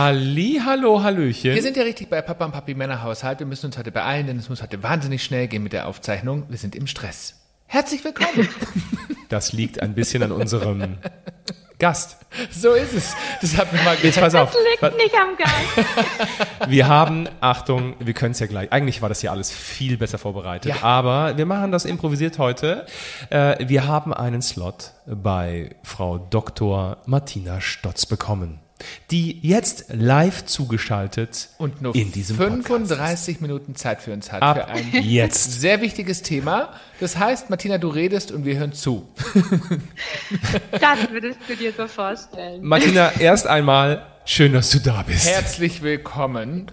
Halli, 0.00 0.58
hallo, 0.64 1.02
hallöchen. 1.02 1.54
Wir 1.54 1.60
sind 1.62 1.76
ja 1.76 1.82
richtig 1.82 2.08
bei 2.08 2.22
Papa 2.22 2.46
und 2.46 2.52
Papi 2.52 2.72
Männerhaushalt. 2.74 3.38
Wir 3.38 3.46
müssen 3.46 3.66
uns 3.66 3.76
heute 3.76 3.92
beeilen, 3.92 4.28
denn 4.28 4.38
es 4.38 4.48
muss 4.48 4.62
heute 4.62 4.82
wahnsinnig 4.82 5.22
schnell 5.22 5.46
gehen 5.46 5.62
mit 5.62 5.74
der 5.74 5.86
Aufzeichnung. 5.86 6.44
Wir 6.48 6.56
sind 6.56 6.74
im 6.74 6.86
Stress. 6.86 7.34
Herzlich 7.66 8.02
willkommen. 8.02 8.48
Das 9.28 9.52
liegt 9.52 9.80
ein 9.82 9.94
bisschen 9.94 10.22
an 10.22 10.32
unserem 10.32 10.96
Gast. 11.78 12.16
so 12.50 12.72
ist 12.72 12.94
es. 12.94 13.14
Das 13.42 13.56
hat 13.58 13.72
mir 13.74 13.80
mal 13.82 13.94
Jetzt 14.02 14.18
pass 14.18 14.34
auf. 14.34 14.50
Das 14.52 14.60
liegt 14.88 14.96
nicht 14.96 15.14
am 15.14 15.36
Gast. 15.36 16.66
Wir 16.70 16.88
haben, 16.88 17.28
Achtung, 17.40 17.94
wir 18.00 18.14
können 18.14 18.32
es 18.32 18.40
ja 18.40 18.46
gleich. 18.46 18.72
Eigentlich 18.72 19.02
war 19.02 19.08
das 19.10 19.20
ja 19.22 19.30
alles 19.32 19.52
viel 19.52 19.98
besser 19.98 20.16
vorbereitet, 20.18 20.74
Ja. 20.74 20.82
aber 20.82 21.36
wir 21.36 21.44
machen 21.46 21.70
das 21.72 21.84
improvisiert 21.84 22.38
heute. 22.38 22.86
Äh, 23.28 23.68
Wir 23.68 23.86
haben 23.86 24.12
einen 24.14 24.40
Slot 24.42 24.92
bei 25.06 25.76
Frau 25.84 26.16
Dr. 26.18 26.96
Martina 27.06 27.60
Stotz 27.60 28.04
bekommen, 28.06 28.58
die 29.10 29.38
jetzt 29.42 29.86
live 29.88 30.44
zugeschaltet 30.44 31.48
und 31.58 31.82
nur 31.82 31.94
in 31.94 32.12
diesem 32.12 32.36
Podcast 32.36 32.66
35 32.66 33.40
Minuten 33.40 33.74
Zeit 33.74 34.02
für 34.02 34.12
uns 34.12 34.32
hat. 34.32 34.42
Ab 34.42 34.56
für 34.56 34.68
ein 34.68 35.02
jetzt. 35.02 35.60
sehr 35.60 35.80
wichtiges 35.80 36.22
Thema. 36.22 36.74
Das 37.00 37.18
heißt, 37.18 37.50
Martina, 37.50 37.78
du 37.78 37.88
redest 37.88 38.32
und 38.32 38.44
wir 38.44 38.58
hören 38.58 38.72
zu. 38.72 39.08
Das 40.80 41.10
würdest 41.10 41.38
du 41.48 41.56
dir 41.56 41.72
so 41.72 41.86
vorstellen. 41.86 42.62
Martina, 42.62 43.12
erst 43.18 43.46
einmal 43.46 44.06
schön, 44.24 44.52
dass 44.52 44.70
du 44.70 44.78
da 44.78 45.02
bist. 45.02 45.28
Herzlich 45.28 45.82
willkommen. 45.82 46.70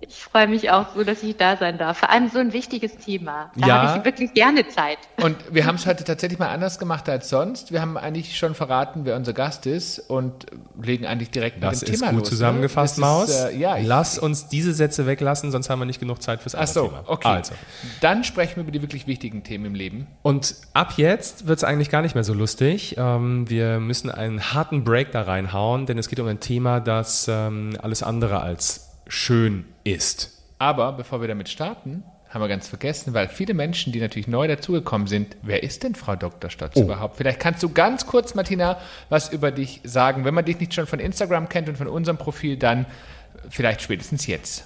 Ich 0.00 0.16
freue 0.16 0.48
mich 0.48 0.70
auch 0.70 0.94
so, 0.94 1.02
dass 1.04 1.22
ich 1.22 1.36
da 1.36 1.56
sein 1.56 1.78
darf. 1.78 1.98
Vor 1.98 2.10
allem 2.10 2.28
so 2.28 2.38
ein 2.38 2.52
wichtiges 2.52 2.96
Thema. 2.96 3.50
Da 3.56 3.66
Ja. 3.66 3.82
habe 3.88 3.98
ich 3.98 4.04
wirklich 4.04 4.32
gerne 4.34 4.66
Zeit. 4.68 4.98
Und 5.22 5.36
wir 5.50 5.66
haben 5.66 5.76
es 5.76 5.86
heute 5.86 6.04
tatsächlich 6.04 6.38
mal 6.38 6.48
anders 6.48 6.78
gemacht 6.78 7.08
als 7.08 7.28
sonst. 7.28 7.72
Wir 7.72 7.80
haben 7.80 7.96
eigentlich 7.96 8.36
schon 8.38 8.54
verraten, 8.54 9.00
wer 9.04 9.16
unser 9.16 9.32
Gast 9.32 9.66
ist 9.66 9.98
und 9.98 10.46
legen 10.80 11.06
eigentlich 11.06 11.30
direkt 11.30 11.62
Das 11.62 11.80
mit 11.80 11.88
dem 11.88 11.94
ist 11.94 12.00
Thema 12.00 12.10
gut 12.12 12.20
los. 12.20 12.28
zusammengefasst, 12.30 12.98
ne? 12.98 13.00
Maus. 13.04 13.26
Das 13.26 13.50
Ist, 13.50 13.56
äh, 13.56 13.58
ja, 13.58 13.76
ich, 13.78 13.86
Lass 13.86 14.18
uns 14.18 14.48
diese 14.48 14.72
Sätze 14.74 15.06
weglassen, 15.06 15.50
sonst 15.50 15.70
haben 15.70 15.78
wir 15.78 15.86
nicht 15.86 16.00
genug 16.00 16.22
Zeit 16.22 16.40
fürs 16.42 16.54
Ach 16.54 16.66
so, 16.66 16.86
Thema. 16.88 17.04
okay. 17.06 17.28
Also. 17.28 17.54
Dann 18.00 18.24
sprechen 18.24 18.56
wir 18.56 18.62
über 18.62 18.72
die 18.72 18.82
wirklich 18.82 19.06
wichtigen 19.06 19.42
Themen 19.42 19.64
im 19.66 19.74
Leben. 19.74 20.06
Und 20.22 20.54
ab 20.72 20.94
jetzt 20.96 21.46
wird 21.46 21.58
es 21.58 21.64
eigentlich 21.64 21.90
gar 21.90 22.02
nicht 22.02 22.14
mehr 22.14 22.24
so 22.24 22.34
lustig. 22.34 22.96
Ähm, 22.98 23.48
wir 23.48 23.80
müssen 23.80 24.10
einen 24.10 24.52
harten 24.54 24.84
Break 24.84 25.12
da 25.12 25.22
reinhauen, 25.22 25.86
denn 25.86 25.98
es 25.98 26.08
geht 26.08 26.20
um 26.20 26.26
ein 26.26 26.40
Thema, 26.40 26.80
das 26.80 27.26
ähm, 27.28 27.76
alles 27.82 28.02
andere 28.02 28.40
als 28.40 28.83
schön 29.06 29.64
ist. 29.84 30.42
Aber 30.58 30.92
bevor 30.92 31.20
wir 31.20 31.28
damit 31.28 31.48
starten, 31.48 32.04
haben 32.28 32.42
wir 32.42 32.48
ganz 32.48 32.66
vergessen, 32.66 33.14
weil 33.14 33.28
viele 33.28 33.54
Menschen, 33.54 33.92
die 33.92 34.00
natürlich 34.00 34.26
neu 34.26 34.48
dazugekommen 34.48 35.06
sind, 35.06 35.36
wer 35.42 35.62
ist 35.62 35.84
denn 35.84 35.94
Frau 35.94 36.16
Dr. 36.16 36.50
Stotz 36.50 36.76
überhaupt? 36.76 37.16
Vielleicht 37.16 37.38
kannst 37.38 37.62
du 37.62 37.68
ganz 37.68 38.06
kurz, 38.06 38.34
Martina, 38.34 38.78
was 39.08 39.32
über 39.32 39.52
dich 39.52 39.80
sagen. 39.84 40.24
Wenn 40.24 40.34
man 40.34 40.44
dich 40.44 40.58
nicht 40.58 40.74
schon 40.74 40.86
von 40.86 40.98
Instagram 40.98 41.48
kennt 41.48 41.68
und 41.68 41.78
von 41.78 41.86
unserem 41.86 42.18
Profil, 42.18 42.56
dann 42.56 42.86
vielleicht 43.48 43.82
spätestens 43.82 44.26
jetzt. 44.26 44.64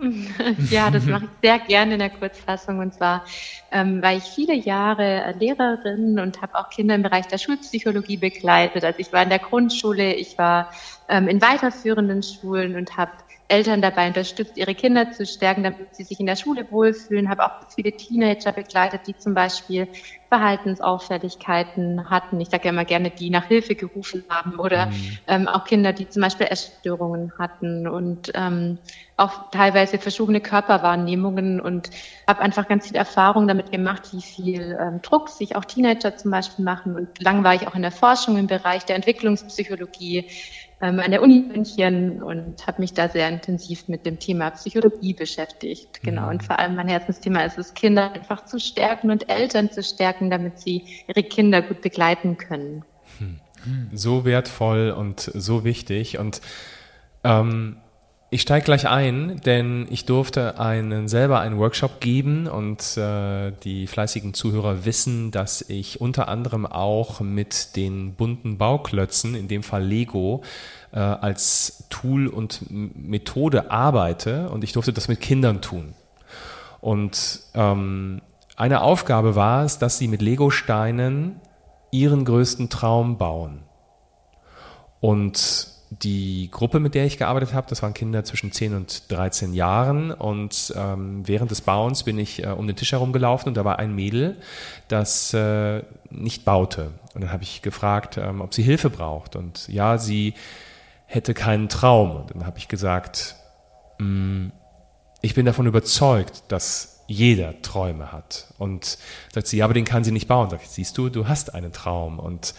Ja, 0.70 0.90
das 0.90 1.04
mache 1.04 1.24
ich 1.24 1.30
sehr 1.42 1.58
gerne 1.58 1.94
in 1.94 1.98
der 1.98 2.10
Kurzfassung. 2.10 2.78
Und 2.78 2.94
zwar 2.94 3.24
ähm, 3.70 4.02
war 4.02 4.14
ich 4.14 4.24
viele 4.24 4.54
Jahre 4.54 5.24
äh, 5.24 5.32
Lehrerin 5.32 6.18
und 6.18 6.40
habe 6.42 6.56
auch 6.56 6.70
Kinder 6.70 6.94
im 6.94 7.02
Bereich 7.02 7.26
der 7.26 7.38
Schulpsychologie 7.38 8.16
begleitet. 8.16 8.84
Also 8.84 8.98
ich 8.98 9.12
war 9.12 9.22
in 9.22 9.28
der 9.28 9.38
Grundschule, 9.38 10.14
ich 10.14 10.38
war 10.38 10.70
ähm, 11.10 11.28
in 11.28 11.42
weiterführenden 11.42 12.22
Schulen 12.22 12.76
und 12.76 12.96
habe 12.96 13.12
Eltern 13.50 13.82
dabei 13.82 14.06
unterstützt, 14.06 14.56
ihre 14.56 14.74
Kinder 14.74 15.10
zu 15.10 15.26
stärken, 15.26 15.64
damit 15.64 15.94
sie 15.96 16.04
sich 16.04 16.20
in 16.20 16.26
der 16.26 16.36
Schule 16.36 16.70
wohlfühlen. 16.70 17.28
Habe 17.28 17.44
auch 17.44 17.68
viele 17.74 17.92
Teenager 17.92 18.52
begleitet, 18.52 19.02
die 19.08 19.16
zum 19.16 19.34
Beispiel 19.34 19.88
Verhaltensauffälligkeiten 20.28 22.08
hatten. 22.08 22.40
Ich 22.40 22.50
sage 22.50 22.66
ja 22.66 22.70
immer 22.70 22.84
gerne, 22.84 23.10
die 23.10 23.30
nach 23.30 23.46
Hilfe 23.46 23.74
gerufen 23.74 24.24
haben 24.28 24.60
oder 24.60 24.90
ähm, 25.26 25.48
auch 25.48 25.64
Kinder, 25.64 25.92
die 25.92 26.08
zum 26.08 26.22
Beispiel 26.22 26.46
Essstörungen 26.46 27.32
hatten 27.36 27.88
und 27.88 28.30
ähm, 28.34 28.78
auch 29.16 29.50
teilweise 29.50 29.98
verschobene 29.98 30.40
Körperwahrnehmungen 30.40 31.60
und 31.60 31.90
habe 32.28 32.40
einfach 32.40 32.68
ganz 32.68 32.86
viel 32.86 32.96
Erfahrung 32.96 33.48
damit 33.48 33.72
gemacht, 33.72 34.12
wie 34.12 34.22
viel 34.22 34.78
ähm, 34.80 35.02
Druck 35.02 35.28
sich 35.28 35.56
auch 35.56 35.64
Teenager 35.64 36.16
zum 36.16 36.30
Beispiel 36.30 36.64
machen. 36.64 36.94
Und 36.94 37.20
lang 37.20 37.42
war 37.42 37.56
ich 37.56 37.66
auch 37.66 37.74
in 37.74 37.82
der 37.82 37.90
Forschung 37.90 38.38
im 38.38 38.46
Bereich 38.46 38.84
der 38.84 38.94
Entwicklungspsychologie 38.94 40.30
ähm, 40.80 40.98
an 41.00 41.10
der 41.10 41.22
Uni 41.22 41.44
München 41.46 42.22
und 42.22 42.66
habe 42.66 42.80
mich 42.80 42.94
da 42.94 43.08
sehr 43.08 43.28
intensiv 43.28 43.88
mit 43.88 44.06
dem 44.06 44.18
Thema 44.18 44.50
Psychologie 44.50 45.14
beschäftigt. 45.14 46.02
Genau. 46.02 46.28
Und 46.30 46.42
vor 46.42 46.58
allem 46.58 46.76
mein 46.76 46.88
Herzensthema 46.88 47.42
ist 47.42 47.58
es, 47.58 47.74
Kinder 47.74 48.12
einfach 48.12 48.44
zu 48.46 48.58
stärken 48.58 49.10
und 49.10 49.28
Eltern 49.28 49.70
zu 49.70 49.82
stärken, 49.82 50.30
damit 50.30 50.58
sie 50.58 50.84
ihre 51.06 51.22
Kinder 51.22 51.62
gut 51.62 51.82
begleiten 51.82 52.38
können. 52.38 52.84
So 53.92 54.24
wertvoll 54.24 54.90
und 54.90 55.20
so 55.20 55.64
wichtig. 55.64 56.18
Und 56.18 56.40
ähm, 57.24 57.76
ich 58.32 58.42
steige 58.42 58.64
gleich 58.64 58.88
ein, 58.88 59.40
denn 59.44 59.88
ich 59.90 60.06
durfte 60.06 60.60
einen, 60.60 61.08
selber 61.08 61.40
einen 61.40 61.58
Workshop 61.58 62.00
geben 62.00 62.46
und 62.46 62.96
äh, 62.96 63.50
die 63.64 63.88
fleißigen 63.88 64.34
Zuhörer 64.34 64.84
wissen, 64.84 65.32
dass 65.32 65.62
ich 65.62 66.00
unter 66.00 66.28
anderem 66.28 66.64
auch 66.64 67.20
mit 67.20 67.74
den 67.74 68.14
bunten 68.14 68.56
Bauklötzen, 68.56 69.34
in 69.34 69.48
dem 69.48 69.64
Fall 69.64 69.82
Lego, 69.82 70.42
äh, 70.92 71.00
als 71.00 71.84
Tool 71.90 72.28
und 72.28 72.66
Methode 72.70 73.72
arbeite 73.72 74.48
und 74.50 74.62
ich 74.62 74.72
durfte 74.72 74.92
das 74.92 75.08
mit 75.08 75.20
Kindern 75.20 75.60
tun. 75.60 75.94
Und 76.80 77.40
ähm, 77.54 78.22
eine 78.54 78.82
Aufgabe 78.82 79.34
war 79.34 79.64
es, 79.64 79.78
dass 79.78 79.98
sie 79.98 80.06
mit 80.06 80.22
Lego-Steinen 80.22 81.40
ihren 81.90 82.24
größten 82.24 82.70
Traum 82.70 83.18
bauen. 83.18 83.62
Und 85.00 85.69
die 85.90 86.48
Gruppe, 86.52 86.78
mit 86.78 86.94
der 86.94 87.04
ich 87.04 87.18
gearbeitet 87.18 87.52
habe, 87.52 87.66
das 87.68 87.82
waren 87.82 87.94
Kinder 87.94 88.24
zwischen 88.24 88.52
10 88.52 88.74
und 88.74 89.10
13 89.10 89.54
Jahren. 89.54 90.12
Und 90.12 90.72
ähm, 90.76 91.26
während 91.26 91.50
des 91.50 91.60
Bauens 91.62 92.04
bin 92.04 92.18
ich 92.18 92.44
äh, 92.44 92.48
um 92.48 92.66
den 92.66 92.76
Tisch 92.76 92.92
herumgelaufen 92.92 93.48
und 93.48 93.56
da 93.56 93.64
war 93.64 93.78
ein 93.80 93.94
Mädel, 93.94 94.36
das 94.88 95.34
äh, 95.34 95.82
nicht 96.10 96.44
baute. 96.44 96.92
Und 97.14 97.24
dann 97.24 97.32
habe 97.32 97.42
ich 97.42 97.60
gefragt, 97.62 98.18
ähm, 98.18 98.40
ob 98.40 98.54
sie 98.54 98.62
Hilfe 98.62 98.88
braucht. 98.88 99.34
Und 99.34 99.66
ja, 99.68 99.98
sie 99.98 100.34
hätte 101.06 101.34
keinen 101.34 101.68
Traum. 101.68 102.12
Und 102.16 102.34
dann 102.34 102.46
habe 102.46 102.58
ich 102.58 102.68
gesagt, 102.68 103.34
"Mm, 103.98 104.48
ich 105.22 105.34
bin 105.34 105.44
davon 105.44 105.66
überzeugt, 105.66 106.44
dass 106.48 107.00
jeder 107.08 107.60
Träume 107.62 108.12
hat. 108.12 108.46
Und 108.56 108.96
sagt 109.34 109.48
sie, 109.48 109.56
ja, 109.56 109.64
aber 109.64 109.74
den 109.74 109.84
kann 109.84 110.04
sie 110.04 110.12
nicht 110.12 110.28
bauen. 110.28 110.48
Sag 110.48 110.62
ich, 110.62 110.68
siehst 110.68 110.96
du, 110.96 111.08
du 111.08 111.26
hast 111.26 111.52
einen 111.52 111.72
Traum. 111.72 112.20
Und 112.20 112.54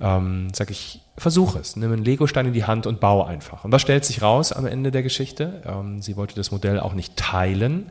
ähm, 0.00 0.48
sag 0.52 0.72
ich, 0.72 1.01
versuch 1.22 1.56
es. 1.56 1.76
Nimm 1.76 1.92
einen 1.92 2.04
Legostein 2.04 2.46
in 2.46 2.52
die 2.52 2.64
Hand 2.64 2.86
und 2.86 3.00
baue 3.00 3.26
einfach. 3.26 3.64
Und 3.64 3.72
was 3.72 3.80
stellt 3.80 4.04
sich 4.04 4.20
raus 4.20 4.52
am 4.52 4.66
Ende 4.66 4.90
der 4.90 5.02
Geschichte? 5.02 5.62
Ähm, 5.64 6.02
sie 6.02 6.16
wollte 6.16 6.34
das 6.34 6.50
Modell 6.50 6.78
auch 6.78 6.92
nicht 6.92 7.16
teilen. 7.16 7.90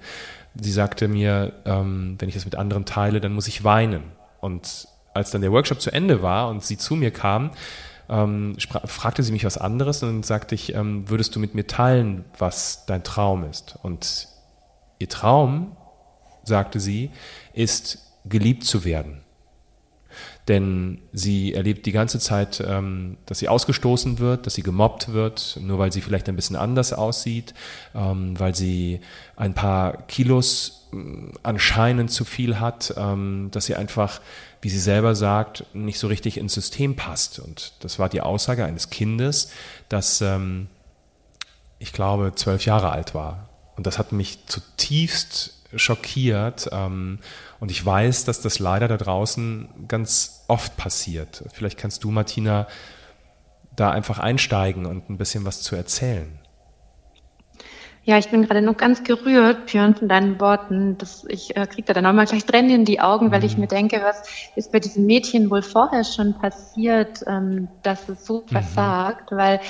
Sie 0.55 0.71
sagte 0.71 1.07
mir, 1.07 1.53
ähm, 1.65 2.15
wenn 2.19 2.29
ich 2.29 2.35
das 2.35 2.45
mit 2.45 2.55
anderen 2.55 2.85
teile, 2.85 3.21
dann 3.21 3.33
muss 3.33 3.47
ich 3.47 3.63
weinen. 3.63 4.03
Und 4.39 4.87
als 5.13 5.31
dann 5.31 5.41
der 5.41 5.51
Workshop 5.51 5.81
zu 5.81 5.91
Ende 5.91 6.21
war 6.21 6.49
und 6.49 6.63
sie 6.63 6.77
zu 6.77 6.95
mir 6.95 7.11
kam, 7.11 7.51
ähm, 8.09 8.55
fragte 8.85 9.23
sie 9.23 9.31
mich 9.31 9.45
was 9.45 9.57
anderes 9.57 10.03
und 10.03 10.09
dann 10.09 10.23
sagte 10.23 10.53
ich, 10.53 10.75
ähm, 10.75 11.09
würdest 11.09 11.35
du 11.35 11.39
mit 11.39 11.55
mir 11.55 11.65
teilen, 11.65 12.25
was 12.37 12.85
dein 12.85 13.03
Traum 13.03 13.45
ist? 13.45 13.79
Und 13.81 14.27
ihr 14.99 15.09
Traum, 15.09 15.77
sagte 16.43 16.79
sie, 16.79 17.11
ist 17.53 17.99
geliebt 18.25 18.65
zu 18.65 18.83
werden. 18.83 19.21
Denn 20.47 20.99
sie 21.13 21.53
erlebt 21.53 21.85
die 21.85 21.91
ganze 21.91 22.19
Zeit, 22.19 22.63
ähm, 22.65 23.17
dass 23.25 23.39
sie 23.39 23.47
ausgestoßen 23.47 24.19
wird, 24.19 24.45
dass 24.45 24.55
sie 24.55 24.63
gemobbt 24.63 25.13
wird, 25.13 25.59
nur 25.61 25.77
weil 25.77 25.91
sie 25.91 26.01
vielleicht 26.01 26.27
ein 26.29 26.35
bisschen 26.35 26.55
anders 26.55 26.93
aussieht, 26.93 27.53
ähm, 27.93 28.39
weil 28.39 28.55
sie 28.55 29.01
ein 29.35 29.53
paar 29.53 30.01
Kilos 30.07 30.87
ähm, 30.93 31.33
anscheinend 31.43 32.11
zu 32.11 32.25
viel 32.25 32.59
hat, 32.59 32.93
ähm, 32.97 33.49
dass 33.51 33.65
sie 33.65 33.75
einfach, 33.75 34.19
wie 34.61 34.69
sie 34.69 34.79
selber 34.79 35.13
sagt, 35.13 35.65
nicht 35.73 35.99
so 35.99 36.07
richtig 36.07 36.37
ins 36.37 36.53
System 36.53 36.95
passt. 36.95 37.39
Und 37.39 37.73
das 37.81 37.99
war 37.99 38.09
die 38.09 38.21
Aussage 38.21 38.65
eines 38.65 38.89
Kindes, 38.89 39.51
das, 39.89 40.21
ähm, 40.21 40.67
ich 41.77 41.93
glaube, 41.93 42.33
zwölf 42.35 42.65
Jahre 42.65 42.91
alt 42.91 43.13
war. 43.13 43.49
Und 43.75 43.85
das 43.85 43.99
hat 43.99 44.11
mich 44.11 44.45
zutiefst 44.47 45.61
schockiert. 45.75 46.69
Und 47.61 47.69
ich 47.69 47.85
weiß, 47.85 48.25
dass 48.25 48.41
das 48.41 48.57
leider 48.57 48.87
da 48.87 48.97
draußen 48.97 49.87
ganz 49.87 50.45
oft 50.47 50.75
passiert. 50.77 51.43
Vielleicht 51.53 51.77
kannst 51.77 52.03
du, 52.03 52.09
Martina, 52.09 52.65
da 53.75 53.91
einfach 53.91 54.17
einsteigen 54.17 54.87
und 54.87 55.11
ein 55.11 55.17
bisschen 55.17 55.45
was 55.45 55.61
zu 55.61 55.75
erzählen. 55.75 56.39
Ja, 58.03 58.17
ich 58.17 58.29
bin 58.29 58.41
gerade 58.47 58.63
noch 58.63 58.77
ganz 58.77 59.03
gerührt, 59.03 59.67
Björn, 59.67 59.93
von 59.93 60.09
deinen 60.09 60.39
Worten. 60.39 60.97
Das, 60.97 61.23
ich 61.29 61.55
äh, 61.55 61.67
kriege 61.67 61.85
da 61.85 61.93
dann 61.93 62.05
nochmal 62.05 62.25
gleich 62.25 62.45
Tränen 62.45 62.71
in 62.71 62.85
die 62.85 62.99
Augen, 62.99 63.31
weil 63.31 63.43
ich 63.43 63.59
mir 63.59 63.67
denke, 63.67 64.01
was 64.03 64.23
ist 64.55 64.71
bei 64.71 64.79
diesem 64.79 65.05
Mädchen 65.05 65.51
wohl 65.51 65.61
vorher 65.61 66.03
schon 66.03 66.33
passiert, 66.33 67.23
ähm, 67.27 67.67
dass 67.83 68.09
es 68.09 68.25
so 68.25 68.43
versagt, 68.47 69.31
weil 69.31 69.59
Ähm, 69.59 69.67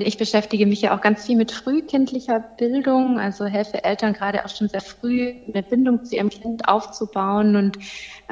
ich 0.00 0.18
beschäftige 0.18 0.66
mich 0.66 0.82
ja 0.82 0.96
auch 0.96 1.00
ganz 1.00 1.26
viel 1.26 1.36
mit 1.36 1.52
frühkindlicher 1.52 2.40
Bildung, 2.40 3.20
also 3.20 3.44
helfe 3.44 3.84
Eltern 3.84 4.14
gerade 4.14 4.44
auch 4.44 4.48
schon 4.48 4.68
sehr 4.68 4.80
früh 4.80 5.32
eine 5.46 5.62
Bindung 5.62 6.04
zu 6.04 6.16
ihrem 6.16 6.28
Kind 6.28 6.66
aufzubauen. 6.66 7.54
Und 7.54 7.78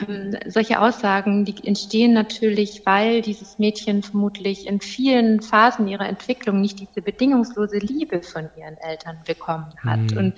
ähm, 0.01 0.37
solche 0.47 0.81
Aussagen, 0.81 1.45
die 1.45 1.55
entstehen 1.65 2.13
natürlich, 2.13 2.85
weil 2.87 3.23
dieses 3.23 3.61
Mädchen 3.61 4.03
vermutlich 4.03 4.67
in 4.67 4.81
vielen 4.81 5.41
Phasen 5.41 5.87
ihrer 5.87 6.09
Entwicklung 6.09 6.61
nicht 6.61 6.81
diese 6.81 7.03
bedingungslose 7.03 7.79
Liebe 7.79 8.21
von 8.23 8.51
ihren 8.57 8.77
Eltern 8.79 9.19
bekommen 9.25 9.73
hat. 9.85 10.11
Mhm. 10.11 10.19
Und 10.19 10.35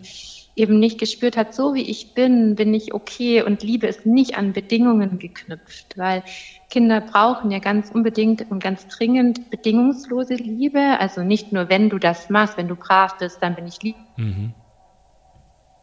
eben 0.60 0.78
nicht 0.78 0.98
gespürt 0.98 1.36
hat, 1.36 1.54
so 1.54 1.74
wie 1.74 1.82
ich 1.82 2.14
bin, 2.14 2.54
bin 2.54 2.74
ich 2.74 2.94
okay 2.94 3.42
und 3.42 3.62
Liebe 3.62 3.86
ist 3.86 4.06
nicht 4.06 4.36
an 4.36 4.52
Bedingungen 4.52 5.18
geknüpft, 5.18 5.96
weil 5.96 6.22
Kinder 6.68 7.00
brauchen 7.00 7.50
ja 7.50 7.58
ganz 7.58 7.90
unbedingt 7.90 8.50
und 8.50 8.62
ganz 8.62 8.86
dringend 8.86 9.50
bedingungslose 9.50 10.34
Liebe. 10.34 10.98
Also 11.00 11.22
nicht 11.22 11.52
nur, 11.52 11.68
wenn 11.68 11.88
du 11.90 11.98
das 11.98 12.30
machst, 12.30 12.56
wenn 12.56 12.68
du 12.68 12.76
brav 12.76 13.18
bist, 13.18 13.42
dann 13.42 13.56
bin 13.56 13.66
ich 13.66 13.82
lieb. 13.82 13.96
Mhm. 14.16 14.54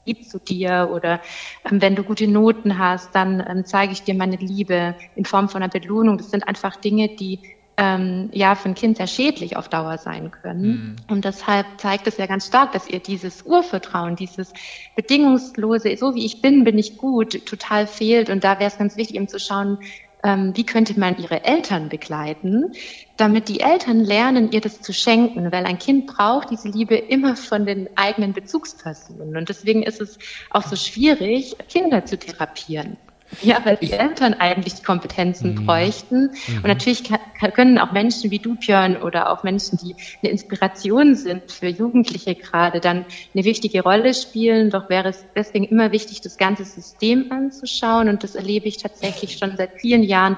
lieb 0.05 0.23
zu 0.29 0.39
dir 0.39 0.89
oder 0.93 1.21
ähm, 1.69 1.81
wenn 1.81 1.95
du 1.95 2.03
gute 2.03 2.27
Noten 2.27 2.77
hast, 2.77 3.13
dann 3.13 3.43
ähm, 3.45 3.65
zeige 3.65 3.91
ich 3.91 4.03
dir 4.03 4.15
meine 4.15 4.37
Liebe 4.37 4.95
in 5.15 5.25
Form 5.25 5.49
von 5.49 5.61
einer 5.61 5.69
Belohnung. 5.71 6.17
Das 6.17 6.31
sind 6.31 6.47
einfach 6.47 6.77
Dinge, 6.77 7.09
die 7.09 7.56
ähm, 7.77 8.29
ja 8.33 8.55
für 8.55 8.69
ein 8.69 8.75
Kind 8.75 8.97
sehr 8.97 9.07
schädlich 9.07 9.55
auf 9.55 9.69
Dauer 9.69 9.99
sein 9.99 10.31
können. 10.31 10.95
Mhm. 11.07 11.13
Und 11.13 11.25
deshalb 11.25 11.65
zeigt 11.77 12.07
es 12.07 12.17
ja 12.17 12.25
ganz 12.25 12.47
stark, 12.47 12.71
dass 12.71 12.89
ihr 12.89 12.99
dieses 12.99 13.43
Urvertrauen, 13.43 14.15
dieses 14.15 14.51
bedingungslose, 14.95 15.95
so 15.95 16.15
wie 16.15 16.25
ich 16.25 16.41
bin, 16.41 16.63
bin 16.63 16.77
ich 16.77 16.97
gut, 16.97 17.45
total 17.45 17.85
fehlt. 17.85 18.29
Und 18.29 18.43
da 18.43 18.59
wäre 18.59 18.69
es 18.71 18.79
ganz 18.79 18.97
wichtig, 18.97 19.15
eben 19.15 19.27
zu 19.27 19.39
schauen, 19.39 19.77
ähm, 20.23 20.53
wie 20.55 20.65
könnte 20.65 20.99
man 20.99 21.17
ihre 21.19 21.45
Eltern 21.45 21.89
begleiten, 21.89 22.73
damit 23.15 23.49
die 23.49 23.59
Eltern 23.59 24.03
lernen, 24.03 24.51
ihr 24.51 24.61
das 24.61 24.81
zu 24.81 24.91
schenken, 24.91 25.51
weil 25.51 25.65
ein 25.65 25.77
Kind 25.77 26.07
braucht 26.07 26.49
diese 26.49 26.69
Liebe 26.69 26.95
immer 26.95 27.35
von 27.35 27.67
den 27.67 27.89
eigenen 27.95 28.33
Bezugspersonen. 28.33 29.37
Und 29.37 29.49
deswegen 29.49 29.83
ist 29.83 30.01
es 30.01 30.17
auch 30.49 30.63
so 30.63 30.75
schwierig, 30.75 31.55
Kinder 31.69 32.05
zu 32.05 32.17
therapieren. 32.17 32.97
Ja, 33.41 33.59
weil 33.65 33.75
die 33.77 33.91
Eltern 33.91 34.33
eigentlich 34.33 34.75
die 34.75 34.83
Kompetenzen 34.83 35.51
mhm. 35.51 35.65
bräuchten. 35.65 36.31
Mhm. 36.47 36.57
Und 36.57 36.67
natürlich 36.67 37.03
kann, 37.03 37.19
können 37.53 37.77
auch 37.77 37.91
Menschen 37.91 38.31
wie 38.31 38.39
du, 38.39 38.55
Björn, 38.55 38.97
oder 38.97 39.31
auch 39.31 39.43
Menschen, 39.43 39.77
die 39.77 39.95
eine 40.21 40.31
Inspiration 40.31 41.15
sind 41.15 41.51
für 41.51 41.67
Jugendliche 41.67 42.35
gerade, 42.35 42.79
dann 42.79 43.05
eine 43.33 43.43
wichtige 43.43 43.83
Rolle 43.83 44.13
spielen. 44.13 44.69
Doch 44.69 44.89
wäre 44.89 45.09
es 45.09 45.25
deswegen 45.35 45.65
immer 45.65 45.91
wichtig, 45.91 46.21
das 46.21 46.37
ganze 46.37 46.63
System 46.63 47.31
anzuschauen. 47.31 48.09
Und 48.09 48.23
das 48.23 48.35
erlebe 48.35 48.67
ich 48.67 48.77
tatsächlich 48.77 49.37
schon 49.37 49.57
seit 49.57 49.79
vielen 49.79 50.03
Jahren, 50.03 50.37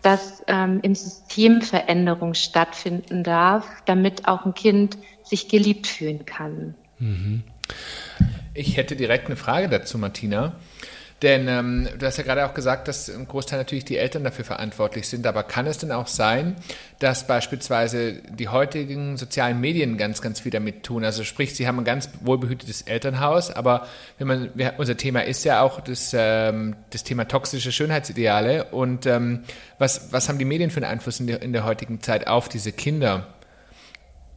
dass 0.00 0.42
ähm, 0.48 0.80
im 0.82 0.94
System 0.94 1.62
Veränderung 1.62 2.34
stattfinden 2.34 3.22
darf, 3.22 3.66
damit 3.84 4.26
auch 4.26 4.44
ein 4.44 4.54
Kind 4.54 4.98
sich 5.22 5.48
geliebt 5.48 5.86
fühlen 5.86 6.24
kann. 6.24 6.74
Mhm. 6.98 7.42
Ich 8.54 8.76
hätte 8.76 8.96
direkt 8.96 9.26
eine 9.26 9.36
Frage 9.36 9.68
dazu, 9.68 9.96
Martina. 9.98 10.54
Denn 11.22 11.46
ähm, 11.46 11.88
du 11.96 12.04
hast 12.04 12.16
ja 12.16 12.24
gerade 12.24 12.44
auch 12.44 12.52
gesagt, 12.52 12.88
dass 12.88 13.08
ein 13.08 13.28
Großteil 13.28 13.58
natürlich 13.60 13.84
die 13.84 13.96
Eltern 13.96 14.24
dafür 14.24 14.44
verantwortlich 14.44 15.08
sind. 15.08 15.24
Aber 15.24 15.44
kann 15.44 15.68
es 15.68 15.78
denn 15.78 15.92
auch 15.92 16.08
sein, 16.08 16.56
dass 16.98 17.28
beispielsweise 17.28 18.14
die 18.14 18.48
heutigen 18.48 19.16
sozialen 19.16 19.60
Medien 19.60 19.96
ganz, 19.96 20.20
ganz 20.20 20.40
viel 20.40 20.50
damit 20.50 20.82
tun? 20.82 21.04
Also 21.04 21.22
sprich, 21.22 21.54
sie 21.54 21.68
haben 21.68 21.78
ein 21.78 21.84
ganz 21.84 22.08
wohlbehütetes 22.22 22.82
Elternhaus, 22.82 23.52
aber 23.52 23.86
wenn 24.18 24.26
man, 24.26 24.50
wir, 24.54 24.74
unser 24.78 24.96
Thema 24.96 25.24
ist 25.24 25.44
ja 25.44 25.62
auch 25.62 25.80
das, 25.80 26.10
ähm, 26.12 26.74
das 26.90 27.04
Thema 27.04 27.28
toxische 27.28 27.70
Schönheitsideale. 27.70 28.64
Und 28.64 29.06
ähm, 29.06 29.44
was, 29.78 30.12
was 30.12 30.28
haben 30.28 30.38
die 30.38 30.44
Medien 30.44 30.70
für 30.70 30.78
einen 30.78 30.90
Einfluss 30.90 31.20
in 31.20 31.28
der, 31.28 31.40
in 31.40 31.52
der 31.52 31.64
heutigen 31.64 32.02
Zeit 32.02 32.26
auf 32.26 32.48
diese 32.48 32.72
Kinder? 32.72 33.28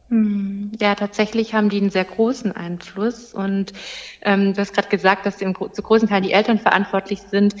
Hm, 0.08 0.70
ja, 0.80 0.94
tatsächlich 0.94 1.52
haben 1.54 1.68
die 1.68 1.80
einen 1.80 1.90
sehr 1.90 2.04
großen 2.04 2.52
Einfluss. 2.52 3.34
Und 3.34 3.72
ähm, 4.22 4.54
du 4.54 4.60
hast 4.60 4.72
gerade 4.72 4.88
gesagt, 4.88 5.26
dass 5.26 5.40
im, 5.40 5.54
zu 5.54 5.82
großen 5.82 6.08
Teil 6.08 6.22
die 6.22 6.32
Eltern 6.32 6.58
verantwortlich 6.58 7.22
sind. 7.22 7.56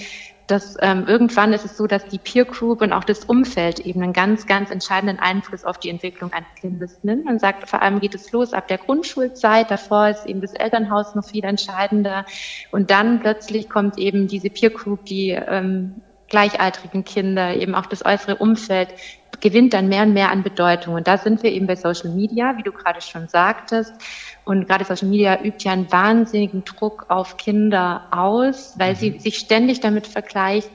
Dass 0.46 0.76
ähm, 0.80 1.06
irgendwann 1.08 1.52
ist 1.52 1.64
es 1.64 1.76
so, 1.76 1.88
dass 1.88 2.06
die 2.06 2.20
Peer 2.20 2.44
Group 2.44 2.80
und 2.80 2.92
auch 2.92 3.02
das 3.02 3.24
Umfeld 3.24 3.80
eben 3.80 4.00
einen 4.00 4.12
ganz, 4.12 4.46
ganz 4.46 4.70
entscheidenden 4.70 5.18
Einfluss 5.18 5.64
auf 5.64 5.78
die 5.78 5.90
Entwicklung 5.90 6.32
eines 6.32 6.48
Kindes 6.60 7.02
nimmt. 7.02 7.24
Man 7.24 7.40
sagt, 7.40 7.68
vor 7.68 7.82
allem 7.82 7.98
geht 7.98 8.14
es 8.14 8.30
los 8.30 8.52
ab 8.52 8.68
der 8.68 8.78
Grundschulzeit. 8.78 9.68
Davor 9.72 10.08
ist 10.08 10.24
eben 10.26 10.40
das 10.40 10.52
Elternhaus 10.52 11.16
noch 11.16 11.24
viel 11.24 11.42
entscheidender. 11.42 12.26
Und 12.70 12.92
dann 12.92 13.18
plötzlich 13.18 13.68
kommt 13.68 13.98
eben 13.98 14.28
diese 14.28 14.50
Peer 14.50 14.70
Group, 14.70 15.04
die 15.06 15.30
ähm, 15.30 16.00
gleichaltrigen 16.28 17.04
Kinder, 17.04 17.56
eben 17.56 17.74
auch 17.74 17.86
das 17.86 18.04
äußere 18.04 18.36
Umfeld 18.36 18.88
gewinnt 19.40 19.74
dann 19.74 19.88
mehr 19.88 20.02
und 20.02 20.12
mehr 20.12 20.30
an 20.30 20.42
Bedeutung. 20.42 20.94
Und 20.94 21.06
da 21.06 21.18
sind 21.18 21.42
wir 21.42 21.52
eben 21.52 21.66
bei 21.66 21.76
Social 21.76 22.10
Media, 22.10 22.56
wie 22.56 22.62
du 22.62 22.72
gerade 22.72 23.00
schon 23.00 23.28
sagtest. 23.28 23.94
Und 24.44 24.68
gerade 24.68 24.84
Social 24.84 25.08
Media 25.08 25.42
übt 25.42 25.64
ja 25.64 25.72
einen 25.72 25.90
wahnsinnigen 25.90 26.64
Druck 26.64 27.06
auf 27.08 27.36
Kinder 27.36 28.06
aus, 28.10 28.74
weil 28.78 28.92
mhm. 28.92 28.96
sie 28.96 29.18
sich 29.18 29.38
ständig 29.38 29.80
damit 29.80 30.06
vergleichen 30.06 30.70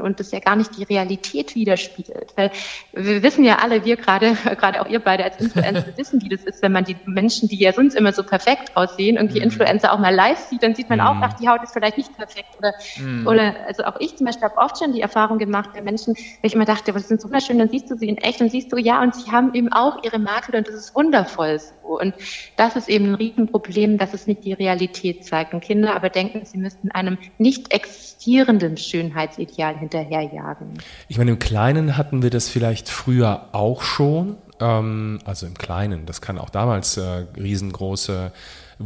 und 0.00 0.20
das 0.20 0.32
ja 0.32 0.40
gar 0.40 0.56
nicht 0.56 0.76
die 0.76 0.84
Realität 0.84 1.54
widerspiegelt. 1.54 2.32
Weil 2.36 2.50
wir 2.92 3.22
wissen 3.22 3.44
ja 3.44 3.58
alle, 3.58 3.84
wir 3.84 3.96
gerade, 3.96 4.34
gerade 4.58 4.80
auch 4.80 4.86
ihr 4.86 5.00
beide 5.00 5.24
als 5.24 5.40
Influencer 5.40 5.86
wissen, 5.96 6.22
wie 6.22 6.28
das 6.28 6.44
ist, 6.44 6.62
wenn 6.62 6.72
man 6.72 6.84
die 6.84 6.96
Menschen, 7.04 7.48
die 7.48 7.58
ja 7.58 7.72
sonst 7.72 7.94
immer 7.94 8.12
so 8.12 8.22
perfekt 8.22 8.76
aussehen, 8.76 9.16
irgendwie 9.16 9.38
mhm. 9.38 9.46
Influencer 9.46 9.92
auch 9.92 9.98
mal 9.98 10.14
live 10.14 10.38
sieht, 10.38 10.62
dann 10.62 10.74
sieht 10.74 10.88
man 10.88 11.00
mhm. 11.00 11.06
auch, 11.06 11.16
ach, 11.20 11.34
die 11.34 11.48
Haut 11.48 11.62
ist 11.62 11.72
vielleicht 11.72 11.98
nicht 11.98 12.16
perfekt. 12.16 12.56
Oder, 12.58 12.72
mhm. 12.98 13.26
oder 13.26 13.54
also 13.66 13.84
auch 13.84 13.96
ich 14.00 14.16
zum 14.16 14.26
Beispiel 14.26 14.48
habe 14.48 14.58
oft 14.58 14.78
schon 14.78 14.92
die 14.92 15.00
Erfahrung 15.00 15.38
gemacht 15.38 15.70
bei 15.74 15.82
Menschen, 15.82 16.14
weil 16.14 16.24
ich 16.42 16.54
immer 16.54 16.64
dachte, 16.64 16.94
was 16.94 17.08
sind 17.08 17.20
so 17.20 17.28
wunderschön, 17.28 17.58
dann 17.58 17.68
siehst 17.68 17.90
du 17.90 17.96
sie 17.96 18.08
in 18.08 18.18
echt 18.18 18.40
und 18.40 18.50
siehst 18.50 18.72
du, 18.72 18.76
ja, 18.76 19.02
und 19.02 19.14
sie 19.14 19.30
haben 19.30 19.54
eben 19.54 19.72
auch 19.72 20.02
ihre 20.02 20.18
Makel 20.18 20.56
und 20.56 20.66
das 20.66 20.74
ist 20.74 20.94
wundervoll 20.94 21.60
so. 21.82 21.98
Und 21.98 22.14
das 22.56 22.76
ist 22.76 22.88
eben 22.88 23.06
ein 23.06 23.14
Riesenproblem, 23.14 23.98
dass 23.98 24.14
es 24.14 24.26
nicht 24.26 24.44
die 24.44 24.52
Realität 24.52 25.24
zeigt. 25.24 25.54
Und 25.54 25.60
Kinder 25.62 25.94
aber 25.94 26.10
denken, 26.10 26.44
sie 26.44 26.58
müssten 26.58 26.90
einem 26.90 27.18
nicht 27.38 27.72
existierenden 27.72 28.76
Schönheitsideal 28.76 29.78
hinterherjagen. 29.78 30.78
Ich 31.08 31.18
meine, 31.18 31.32
im 31.32 31.38
Kleinen 31.38 31.96
hatten 31.96 32.22
wir 32.22 32.30
das 32.30 32.48
vielleicht 32.48 32.88
früher 32.88 33.48
auch 33.52 33.82
schon. 33.82 34.36
Ähm, 34.60 35.18
also 35.24 35.46
im 35.46 35.54
Kleinen, 35.54 36.06
das 36.06 36.20
kann 36.20 36.38
auch 36.38 36.50
damals 36.50 36.96
äh, 36.96 37.26
riesengroße 37.36 38.32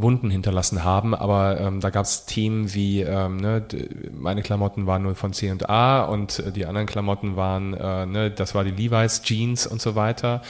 Wunden 0.01 0.29
hinterlassen 0.29 0.83
haben, 0.83 1.15
aber 1.15 1.59
ähm, 1.59 1.79
da 1.79 1.89
gab 1.89 2.05
es 2.05 2.25
Themen 2.25 2.73
wie, 2.73 3.01
ähm, 3.01 3.37
ne, 3.37 3.63
meine 4.11 4.41
Klamotten 4.41 4.85
waren 4.85 5.03
nur 5.03 5.15
von 5.15 5.33
C 5.33 5.51
und 5.51 5.69
A 5.69 6.03
und 6.03 6.39
äh, 6.39 6.51
die 6.51 6.65
anderen 6.65 6.87
Klamotten 6.87 7.35
waren, 7.35 7.73
äh, 7.73 8.05
ne, 8.05 8.31
das 8.31 8.55
war 8.55 8.63
die 8.63 8.71
Levi's 8.71 9.21
Jeans 9.21 9.67
und 9.67 9.81
so 9.81 9.95
weiter. 9.95 10.41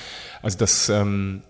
Also 0.42 0.58
das, 0.58 0.90
ähm, 0.90 1.44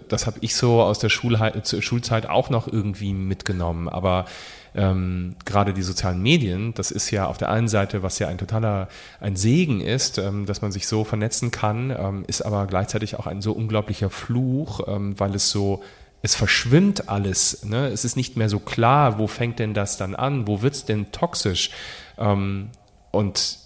das 0.00 0.26
habe 0.26 0.38
ich 0.40 0.54
so 0.54 0.82
aus 0.82 0.98
der 0.98 1.08
Schulzeit 1.08 2.28
auch 2.28 2.50
noch 2.50 2.66
irgendwie 2.66 3.12
mitgenommen, 3.12 3.88
aber 3.88 4.26
ähm, 4.74 5.36
gerade 5.44 5.72
die 5.72 5.82
sozialen 5.82 6.20
Medien, 6.20 6.74
das 6.74 6.90
ist 6.90 7.10
ja 7.10 7.26
auf 7.26 7.38
der 7.38 7.50
einen 7.50 7.68
Seite, 7.68 8.02
was 8.02 8.18
ja 8.18 8.28
ein 8.28 8.38
totaler 8.38 8.88
ein 9.20 9.36
Segen 9.36 9.80
ist, 9.80 10.18
ähm, 10.18 10.46
dass 10.46 10.62
man 10.62 10.72
sich 10.72 10.86
so 10.86 11.04
vernetzen 11.04 11.50
kann, 11.50 11.90
ähm, 11.90 12.24
ist 12.26 12.42
aber 12.42 12.66
gleichzeitig 12.66 13.16
auch 13.16 13.26
ein 13.26 13.40
so 13.40 13.52
unglaublicher 13.52 14.10
Fluch, 14.10 14.80
ähm, 14.88 15.18
weil 15.18 15.34
es 15.34 15.50
so 15.50 15.82
es 16.22 16.34
verschwimmt 16.34 17.10
alles. 17.10 17.66
Ne? 17.66 17.88
Es 17.88 18.06
ist 18.06 18.16
nicht 18.16 18.36
mehr 18.38 18.48
so 18.48 18.58
klar, 18.58 19.18
wo 19.18 19.26
fängt 19.26 19.58
denn 19.58 19.74
das 19.74 19.98
dann 19.98 20.14
an, 20.14 20.46
wo 20.46 20.62
wird 20.62 20.74
es 20.74 20.86
denn 20.86 21.12
toxisch? 21.12 21.70
Ähm, 22.16 22.70
und 23.10 23.58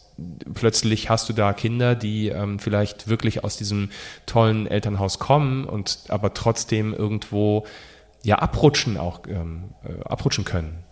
plötzlich 0.55 1.11
hast 1.11 1.29
du 1.29 1.33
da 1.33 1.53
Kinder, 1.53 1.95
die 1.95 2.29
ähm, 2.29 2.59
vielleicht 2.59 3.09
wirklich 3.09 3.45
aus 3.45 3.57
diesem 3.57 3.91
tollen 4.27 4.67
Elternhaus 4.67 5.19
kommen 5.19 5.65
und 5.65 6.05
aber 6.09 6.35
trotzdem 6.35 6.93
irgendwo 6.93 7.67
ja 8.25 8.39
abrutschen 8.39 8.97
auch 8.99 9.21
ähm, 9.29 9.75
äh, 9.85 10.03
abrutschen 10.05 10.45
können. 10.45 10.85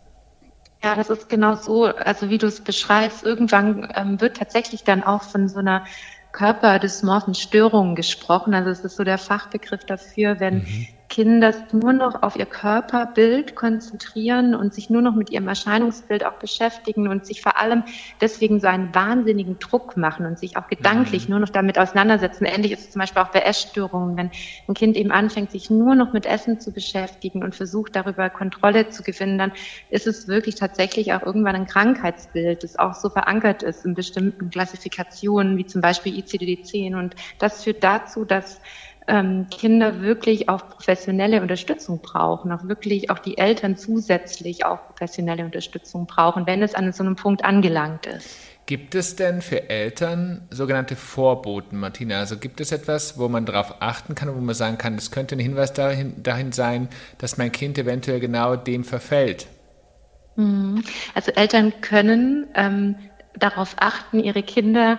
Ja, 0.84 0.94
das 0.94 1.10
ist 1.10 1.28
genau 1.28 1.56
so. 1.56 1.86
Also 1.86 2.30
wie 2.30 2.38
du 2.38 2.46
es 2.46 2.60
beschreibst, 2.60 3.24
irgendwann 3.24 3.92
ähm, 3.94 4.20
wird 4.20 4.36
tatsächlich 4.36 4.84
dann 4.84 5.02
auch 5.02 5.22
von 5.22 5.48
so 5.48 5.58
einer 5.58 5.84
körperdysmorphen 6.32 7.34
Störungen 7.34 7.96
gesprochen. 7.96 8.54
Also 8.54 8.70
es 8.70 8.80
ist 8.80 8.96
so 8.96 9.02
der 9.02 9.18
Fachbegriff 9.18 9.84
dafür, 9.84 10.38
wenn 10.38 10.58
mhm. 10.58 10.86
Kinder 11.08 11.54
nur 11.72 11.92
noch 11.92 12.22
auf 12.22 12.36
ihr 12.36 12.46
Körperbild 12.46 13.54
konzentrieren 13.54 14.54
und 14.54 14.74
sich 14.74 14.90
nur 14.90 15.02
noch 15.02 15.14
mit 15.14 15.30
ihrem 15.30 15.46
Erscheinungsbild 15.48 16.24
auch 16.24 16.34
beschäftigen 16.34 17.08
und 17.08 17.24
sich 17.24 17.42
vor 17.42 17.58
allem 17.58 17.84
deswegen 18.20 18.60
so 18.60 18.66
einen 18.66 18.94
wahnsinnigen 18.94 19.58
Druck 19.58 19.96
machen 19.96 20.26
und 20.26 20.38
sich 20.38 20.56
auch 20.56 20.66
gedanklich 20.66 21.24
mhm. 21.24 21.30
nur 21.30 21.40
noch 21.40 21.48
damit 21.48 21.78
auseinandersetzen. 21.78 22.44
Ähnlich 22.44 22.72
ist 22.72 22.80
es 22.80 22.90
zum 22.90 23.00
Beispiel 23.00 23.22
auch 23.22 23.30
bei 23.30 23.40
Essstörungen, 23.40 24.16
wenn 24.16 24.30
ein 24.68 24.74
Kind 24.74 24.96
eben 24.96 25.12
anfängt, 25.12 25.50
sich 25.50 25.70
nur 25.70 25.94
noch 25.94 26.12
mit 26.12 26.26
Essen 26.26 26.60
zu 26.60 26.72
beschäftigen 26.72 27.44
und 27.44 27.54
versucht, 27.54 27.94
darüber 27.94 28.28
Kontrolle 28.28 28.88
zu 28.88 29.02
gewinnen, 29.02 29.38
dann 29.38 29.52
ist 29.90 30.06
es 30.06 30.26
wirklich 30.28 30.56
tatsächlich 30.56 31.12
auch 31.12 31.22
irgendwann 31.22 31.54
ein 31.54 31.66
Krankheitsbild, 31.66 32.64
das 32.64 32.78
auch 32.78 32.94
so 32.94 33.10
verankert 33.10 33.62
ist 33.62 33.84
in 33.84 33.94
bestimmten 33.94 34.50
Klassifikationen, 34.50 35.56
wie 35.56 35.66
zum 35.66 35.80
Beispiel 35.80 36.14
ICD-10. 36.14 36.98
Und 36.98 37.14
das 37.38 37.64
führt 37.64 37.84
dazu, 37.84 38.24
dass 38.24 38.60
ähm, 39.08 39.46
Kinder 39.50 40.00
wirklich 40.00 40.48
auch 40.48 40.68
professionelle 40.68 41.40
Unterstützung 41.40 42.00
brauchen, 42.00 42.50
auch 42.52 42.64
wirklich 42.64 43.10
auch 43.10 43.18
die 43.18 43.38
Eltern 43.38 43.76
zusätzlich 43.76 44.64
auch 44.64 44.88
professionelle 44.88 45.44
Unterstützung 45.44 46.06
brauchen, 46.06 46.46
wenn 46.46 46.62
es 46.62 46.74
an 46.74 46.92
so 46.92 47.04
einem 47.04 47.16
Punkt 47.16 47.44
angelangt 47.44 48.06
ist. 48.06 48.36
Gibt 48.66 48.96
es 48.96 49.14
denn 49.14 49.42
für 49.42 49.70
Eltern 49.70 50.48
sogenannte 50.50 50.96
Vorboten, 50.96 51.78
Martina? 51.78 52.18
Also 52.18 52.36
gibt 52.36 52.60
es 52.60 52.72
etwas, 52.72 53.16
wo 53.16 53.28
man 53.28 53.46
darauf 53.46 53.76
achten 53.80 54.16
kann 54.16 54.34
wo 54.34 54.40
man 54.40 54.56
sagen 54.56 54.76
kann, 54.76 54.96
das 54.96 55.12
könnte 55.12 55.36
ein 55.36 55.38
Hinweis 55.38 55.72
dahin, 55.72 56.20
dahin 56.24 56.50
sein, 56.50 56.88
dass 57.18 57.38
mein 57.38 57.52
Kind 57.52 57.78
eventuell 57.78 58.18
genau 58.18 58.56
dem 58.56 58.82
verfällt? 58.82 59.46
Mhm. 60.34 60.82
Also 61.14 61.30
Eltern 61.30 61.80
können 61.80 62.48
ähm, 62.54 62.96
darauf 63.38 63.76
achten, 63.78 64.18
ihre 64.18 64.42
Kinder 64.42 64.98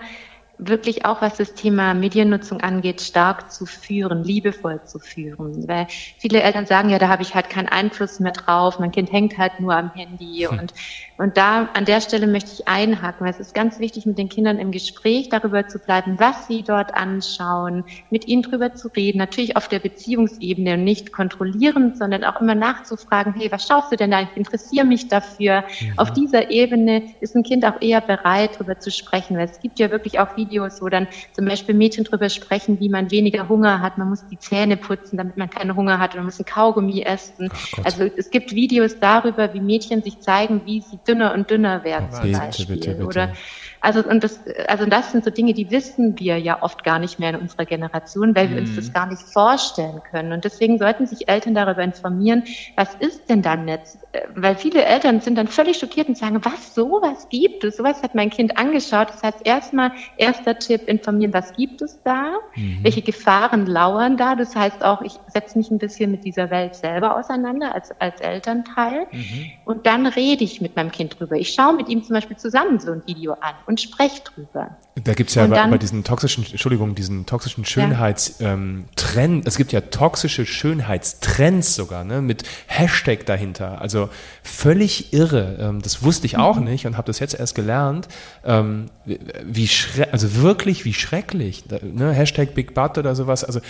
wirklich 0.58 1.04
auch, 1.04 1.22
was 1.22 1.36
das 1.36 1.54
Thema 1.54 1.94
Mediennutzung 1.94 2.60
angeht, 2.60 3.00
stark 3.00 3.52
zu 3.52 3.64
führen, 3.64 4.24
liebevoll 4.24 4.82
zu 4.84 4.98
führen. 4.98 5.68
Weil 5.68 5.86
viele 6.18 6.42
Eltern 6.42 6.66
sagen, 6.66 6.90
ja, 6.90 6.98
da 6.98 7.08
habe 7.08 7.22
ich 7.22 7.34
halt 7.34 7.48
keinen 7.48 7.68
Einfluss 7.68 8.20
mehr 8.20 8.32
drauf, 8.32 8.78
mein 8.78 8.90
Kind 8.90 9.12
hängt 9.12 9.38
halt 9.38 9.60
nur 9.60 9.74
am 9.74 9.92
Handy. 9.94 10.46
Hm. 10.48 10.58
Und, 10.58 10.74
und 11.16 11.36
da 11.36 11.68
an 11.74 11.84
der 11.84 12.00
Stelle 12.00 12.26
möchte 12.26 12.50
ich 12.52 12.68
einhaken, 12.68 13.24
weil 13.24 13.32
es 13.32 13.40
ist 13.40 13.54
ganz 13.54 13.78
wichtig, 13.78 14.04
mit 14.06 14.18
den 14.18 14.28
Kindern 14.28 14.58
im 14.58 14.72
Gespräch 14.72 15.28
darüber 15.28 15.68
zu 15.68 15.78
bleiben, 15.78 16.16
was 16.18 16.48
sie 16.48 16.62
dort 16.62 16.94
anschauen, 16.94 17.84
mit 18.10 18.26
ihnen 18.26 18.42
darüber 18.42 18.74
zu 18.74 18.88
reden, 18.88 19.18
natürlich 19.18 19.56
auf 19.56 19.68
der 19.68 19.78
Beziehungsebene 19.78 20.74
und 20.74 20.84
nicht 20.84 21.12
kontrollierend, 21.12 21.96
sondern 21.96 22.24
auch 22.24 22.40
immer 22.40 22.54
nachzufragen, 22.54 23.34
hey, 23.34 23.50
was 23.52 23.66
schaust 23.66 23.92
du 23.92 23.96
denn 23.96 24.10
da? 24.10 24.22
Ich 24.22 24.36
interessiere 24.36 24.84
mich 24.84 25.08
dafür. 25.08 25.64
Mhm. 25.80 25.92
Auf 25.98 26.12
dieser 26.12 26.50
Ebene 26.50 27.02
ist 27.20 27.36
ein 27.36 27.44
Kind 27.44 27.64
auch 27.64 27.80
eher 27.80 28.00
bereit, 28.00 28.56
darüber 28.56 28.78
zu 28.78 28.90
sprechen, 28.90 29.36
weil 29.36 29.48
es 29.48 29.60
gibt 29.60 29.78
ja 29.78 29.90
wirklich 29.90 30.18
auch 30.18 30.36
Videos, 30.48 30.80
wo 30.80 30.88
dann 30.88 31.08
zum 31.32 31.44
Beispiel 31.44 31.74
Mädchen 31.74 32.04
drüber 32.04 32.28
sprechen, 32.28 32.80
wie 32.80 32.88
man 32.88 33.10
weniger 33.10 33.48
Hunger 33.48 33.80
hat. 33.80 33.98
Man 33.98 34.08
muss 34.08 34.26
die 34.26 34.38
Zähne 34.38 34.76
putzen, 34.76 35.16
damit 35.16 35.36
man 35.36 35.50
keinen 35.50 35.76
Hunger 35.76 35.98
hat. 35.98 36.12
Oder 36.12 36.20
man 36.20 36.26
muss 36.26 36.38
ein 36.38 36.44
Kaugummi 36.44 37.02
essen. 37.02 37.50
Also 37.84 38.04
es 38.16 38.30
gibt 38.30 38.52
Videos 38.54 38.98
darüber, 38.98 39.52
wie 39.52 39.60
Mädchen 39.60 40.02
sich 40.02 40.20
zeigen, 40.20 40.62
wie 40.64 40.80
sie 40.80 40.98
dünner 41.06 41.34
und 41.34 41.50
dünner 41.50 41.84
werden 41.84 42.10
zum 42.12 42.32
Beispiel. 42.32 42.66
Bitte, 42.66 42.90
bitte, 42.90 42.94
bitte. 42.94 43.06
Oder 43.06 43.32
also, 43.80 44.02
und 44.04 44.24
das, 44.24 44.40
also 44.66 44.86
das 44.86 45.12
sind 45.12 45.24
so 45.24 45.30
Dinge, 45.30 45.54
die 45.54 45.70
wissen 45.70 46.18
wir 46.18 46.38
ja 46.38 46.62
oft 46.62 46.82
gar 46.84 46.98
nicht 46.98 47.18
mehr 47.18 47.30
in 47.30 47.36
unserer 47.36 47.64
Generation, 47.64 48.34
weil 48.34 48.50
wir 48.50 48.56
mhm. 48.56 48.66
uns 48.66 48.76
das 48.76 48.92
gar 48.92 49.06
nicht 49.06 49.22
vorstellen 49.22 50.00
können. 50.10 50.32
Und 50.32 50.44
deswegen 50.44 50.78
sollten 50.78 51.06
sich 51.06 51.28
Eltern 51.28 51.54
darüber 51.54 51.82
informieren, 51.82 52.44
was 52.76 52.94
ist 52.96 53.28
denn 53.28 53.42
da 53.42 53.56
Netz? 53.56 53.98
Weil 54.34 54.56
viele 54.56 54.84
Eltern 54.84 55.20
sind 55.20 55.36
dann 55.36 55.46
völlig 55.48 55.78
schockiert 55.78 56.08
und 56.08 56.18
sagen, 56.18 56.44
was, 56.44 56.74
sowas 56.74 57.28
gibt 57.28 57.64
es? 57.64 57.76
Sowas 57.76 58.02
hat 58.02 58.14
mein 58.14 58.30
Kind 58.30 58.58
angeschaut. 58.58 59.10
Das 59.10 59.22
heißt, 59.22 59.46
erstmal, 59.46 59.92
erster 60.16 60.58
Tipp, 60.58 60.88
informieren, 60.88 61.32
was 61.32 61.52
gibt 61.52 61.80
es 61.82 62.02
da? 62.02 62.32
Mhm. 62.56 62.78
Welche 62.82 63.02
Gefahren 63.02 63.66
lauern 63.66 64.16
da? 64.16 64.34
Das 64.34 64.56
heißt 64.56 64.82
auch, 64.82 65.02
ich 65.02 65.12
setze 65.28 65.56
mich 65.56 65.70
ein 65.70 65.78
bisschen 65.78 66.10
mit 66.10 66.24
dieser 66.24 66.50
Welt 66.50 66.74
selber 66.74 67.16
auseinander 67.16 67.74
als, 67.74 67.92
als 68.00 68.20
Elternteil. 68.20 69.06
Mhm. 69.12 69.50
Und 69.64 69.86
dann 69.86 70.06
rede 70.06 70.42
ich 70.42 70.60
mit 70.60 70.74
meinem 70.74 70.90
Kind 70.90 71.18
drüber. 71.18 71.36
Ich 71.36 71.54
schaue 71.54 71.74
mit 71.74 71.88
ihm 71.88 72.02
zum 72.02 72.14
Beispiel 72.14 72.36
zusammen 72.36 72.80
so 72.80 72.90
ein 72.90 73.02
Video 73.06 73.34
an 73.34 73.54
und 73.68 73.82
spreche 73.82 74.22
drüber. 74.22 74.78
Da 75.04 75.12
gibt 75.12 75.28
es 75.28 75.36
ja 75.36 75.46
bei, 75.46 75.66
bei, 75.68 75.76
diesen 75.76 76.02
toxischen, 76.02 76.44
Entschuldigung, 76.44 76.94
diesen 76.94 77.26
toxischen 77.26 77.66
Schönheitstrend, 77.66 78.88
ja. 79.14 79.22
ähm, 79.22 79.42
es 79.44 79.58
gibt 79.58 79.72
ja 79.72 79.82
toxische 79.82 80.46
Schönheitstrends 80.46 81.74
sogar, 81.74 82.02
ne, 82.02 82.22
mit 82.22 82.44
Hashtag 82.66 83.26
dahinter. 83.26 83.80
Also 83.82 84.08
völlig 84.42 85.12
irre. 85.12 85.58
Ähm, 85.60 85.82
das 85.82 86.02
wusste 86.02 86.26
ich 86.26 86.38
auch 86.38 86.56
mhm. 86.56 86.64
nicht 86.64 86.86
und 86.86 86.96
habe 86.96 87.06
das 87.08 87.18
jetzt 87.18 87.38
erst 87.38 87.54
gelernt. 87.54 88.08
Ähm, 88.42 88.86
wie 89.04 89.68
also 90.10 90.36
wirklich 90.36 90.86
wie 90.86 90.94
schrecklich. 90.94 91.64
Ne, 91.82 92.12
Hashtag 92.12 92.54
Big 92.54 92.72
Butt 92.72 92.96
oder 92.96 93.14
sowas. 93.14 93.44
Also 93.44 93.60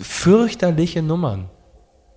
fürchterliche 0.00 1.02
Nummern. 1.02 1.50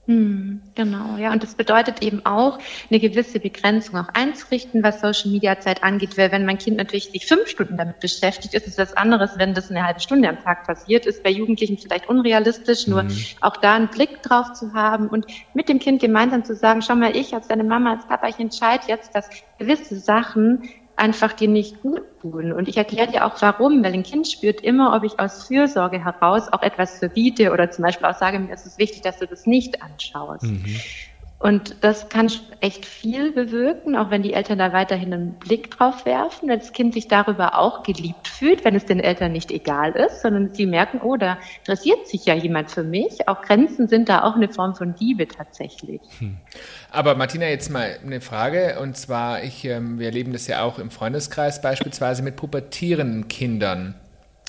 Hm, 0.08 0.62
genau, 0.76 1.18
ja. 1.18 1.32
Und 1.32 1.42
das 1.42 1.56
bedeutet 1.56 2.04
eben 2.04 2.24
auch, 2.26 2.60
eine 2.92 3.00
gewisse 3.00 3.40
Begrenzung 3.40 3.98
auch 3.98 4.10
einzurichten, 4.14 4.84
was 4.84 5.02
Social 5.02 5.32
Media 5.32 5.60
Zeit 5.60 5.84
angeht. 5.84 6.16
Weil 6.16 6.32
wenn 6.32 6.46
mein 6.46 6.60
Kind 6.60 6.78
natürlich 6.78 7.10
sich 7.10 7.26
fünf 7.26 7.48
Stunden 7.48 7.76
damit 7.76 8.00
beschäftigt, 8.02 8.54
ist 8.54 8.68
es 8.68 8.78
was 8.78 8.96
anderes, 8.96 9.32
wenn 9.38 9.56
das 9.56 9.72
eine 9.72 9.84
halbe 9.84 10.00
Stunde 10.00 10.30
am 10.30 10.44
Tag 10.44 10.68
passiert. 10.68 11.08
Ist 11.08 11.24
bei 11.24 11.32
Jugendlichen 11.32 11.80
vielleicht 11.80 12.08
unrealistisch, 12.08 12.86
nur 12.86 13.04
mhm. 13.04 13.18
auch 13.42 13.58
da 13.58 13.74
einen 13.74 13.88
Blick 13.88 14.22
drauf 14.22 14.54
zu 14.54 14.74
haben 14.74 15.08
und 15.08 15.26
mit 15.56 15.70
dem 15.70 15.80
Kind 15.80 16.02
gemeinsam 16.02 16.46
zu 16.46 16.56
sagen, 16.56 16.84
schau 16.84 16.96
mal, 16.96 17.16
ich 17.16 17.34
als 17.34 17.48
deine 17.48 17.64
Mama, 17.64 17.94
als 17.94 18.08
Papa, 18.08 18.28
ich 18.28 18.40
entscheide 18.40 18.84
jetzt, 18.88 19.16
dass 19.16 19.28
gewisse 19.58 19.98
Sachen 19.98 20.70
einfach 20.96 21.34
dir 21.34 21.48
nicht 21.48 21.82
gut 21.82 22.04
tun. 22.22 22.52
Und 22.54 22.68
ich 22.68 22.78
erkläre 22.78 23.12
dir 23.12 23.26
auch 23.26 23.42
warum, 23.42 23.84
weil 23.84 23.94
ein 23.94 24.04
Kind 24.04 24.28
spürt 24.28 24.62
immer, 24.62 24.96
ob 24.96 25.04
ich 25.04 25.20
aus 25.20 25.48
Fürsorge 25.48 26.04
heraus 26.04 26.52
auch 26.52 26.62
etwas 26.62 27.00
verbiete 27.00 27.52
oder 27.52 27.70
zum 27.72 27.84
Beispiel 27.84 28.08
auch 28.08 28.18
sage, 28.18 28.40
mir 28.40 28.54
ist 28.54 28.66
es 28.66 28.78
wichtig, 28.78 29.02
dass 29.02 29.20
du 29.20 29.28
das 29.28 29.46
nicht 29.46 29.82
anschaust. 29.82 30.44
Mhm. 30.44 30.80
Und 31.38 31.76
das 31.82 32.08
kann 32.08 32.32
echt 32.62 32.86
viel 32.86 33.32
bewirken, 33.32 33.96
auch 33.96 34.10
wenn 34.10 34.24
die 34.24 34.34
Eltern 34.34 34.58
da 34.58 34.72
weiterhin 34.72 35.14
einen 35.14 35.34
Blick 35.34 35.70
drauf 35.70 36.06
werfen, 36.06 36.48
wenn 36.48 36.60
das 36.60 36.72
Kind 36.72 36.94
sich 36.94 37.08
darüber 37.08 37.60
auch 37.60 37.84
geliebt 37.84 38.28
fühlt, 38.28 38.64
wenn 38.64 38.74
es 38.74 38.86
den 38.86 39.02
Eltern 39.02 39.34
nicht 39.34 39.52
egal 39.52 39.92
ist, 39.92 40.22
sondern 40.22 40.54
sie 40.54 40.66
merken, 40.66 41.02
oh, 41.04 41.18
da 41.18 41.38
interessiert 41.60 42.08
sich 42.08 42.26
ja 42.26 42.34
jemand 42.34 42.72
für 42.72 42.84
mich. 42.84 43.28
Auch 43.28 43.42
Grenzen 43.42 43.88
sind 43.88 44.08
da 44.08 44.24
auch 44.24 44.36
eine 44.36 44.48
Form 44.48 44.76
von 44.76 44.96
Liebe 44.98 45.28
tatsächlich. 45.28 46.02
Hm. 46.20 46.38
Aber 46.90 47.16
Martina, 47.16 47.48
jetzt 47.48 47.70
mal 47.70 47.98
eine 48.04 48.22
Frage, 48.22 48.80
und 48.82 48.96
zwar, 48.96 49.44
ich, 49.44 49.66
ähm, 49.66 50.00
wir 50.00 50.08
erleben 50.08 50.32
das 50.32 50.48
ja 50.48 50.64
auch 50.64 50.80
im 50.80 50.90
Freundeskreis 50.90 51.62
beispielsweise 51.62 52.24
mit 52.24 52.38
pubertierenden 52.38 53.28
Kindern. 53.28 53.96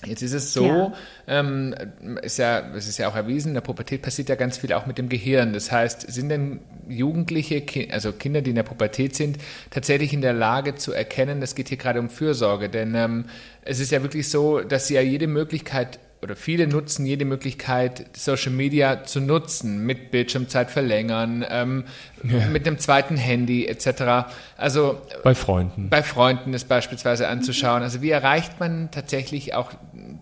Jetzt 0.07 0.23
ist 0.23 0.33
es 0.33 0.53
so, 0.53 0.67
ja. 0.67 0.93
Ähm, 1.27 1.75
ist 2.23 2.39
ja, 2.39 2.61
es 2.75 2.89
ist 2.89 2.99
ja 2.99 3.09
auch 3.09 3.17
erwiesen, 3.17 3.49
in 3.49 3.55
der 3.55 3.61
Pubertät 3.61 4.03
passiert 4.03 4.29
ja 4.29 4.35
ganz 4.35 4.59
viel 4.59 4.73
auch 4.73 4.87
mit 4.87 4.99
dem 4.99 5.09
Gehirn. 5.09 5.53
Das 5.53 5.73
heißt, 5.73 6.13
sind 6.13 6.29
denn 6.29 6.61
Jugendliche, 6.89 7.65
also 7.91 8.13
Kinder, 8.13 8.43
die 8.43 8.51
in 8.51 8.57
der 8.57 8.63
Pubertät 8.63 9.17
sind, 9.17 9.39
tatsächlich 9.71 10.13
in 10.13 10.21
der 10.21 10.33
Lage 10.33 10.77
zu 10.77 10.93
erkennen, 10.93 11.43
es 11.43 11.55
geht 11.55 11.69
hier 11.69 11.79
gerade 11.79 12.01
um 12.01 12.11
Fürsorge? 12.11 12.69
Denn 12.69 12.95
ähm, 12.95 13.25
es 13.63 13.81
ist 13.81 13.91
ja 13.91 14.03
wirklich 14.03 14.29
so, 14.29 14.61
dass 14.61 14.87
sie 14.87 14.95
ja 14.95 15.01
jede 15.01 15.27
Möglichkeit 15.27 15.99
oder 16.23 16.35
viele 16.35 16.67
nutzen 16.67 17.07
jede 17.07 17.25
Möglichkeit, 17.25 18.07
Social 18.17 18.53
Media 18.53 19.05
zu 19.05 19.21
nutzen, 19.21 19.85
mit 19.85 20.11
Bildschirmzeit 20.11 20.71
verlängern, 20.71 21.45
ähm, 21.49 21.85
ja. 22.25 22.47
mit 22.47 22.67
einem 22.67 22.79
zweiten 22.79 23.17
Handy 23.17 23.67
etc. 23.67 24.29
Also 24.57 25.01
bei 25.23 25.35
Freunden. 25.35 25.89
Bei 25.91 26.03
Freunden 26.03 26.55
ist 26.55 26.69
beispielsweise 26.69 27.29
anzuschauen. 27.29 27.83
Also 27.83 28.03
wie 28.03 28.11
erreicht 28.11 28.59
man 28.59 28.91
tatsächlich 28.91 29.55
auch 29.55 29.73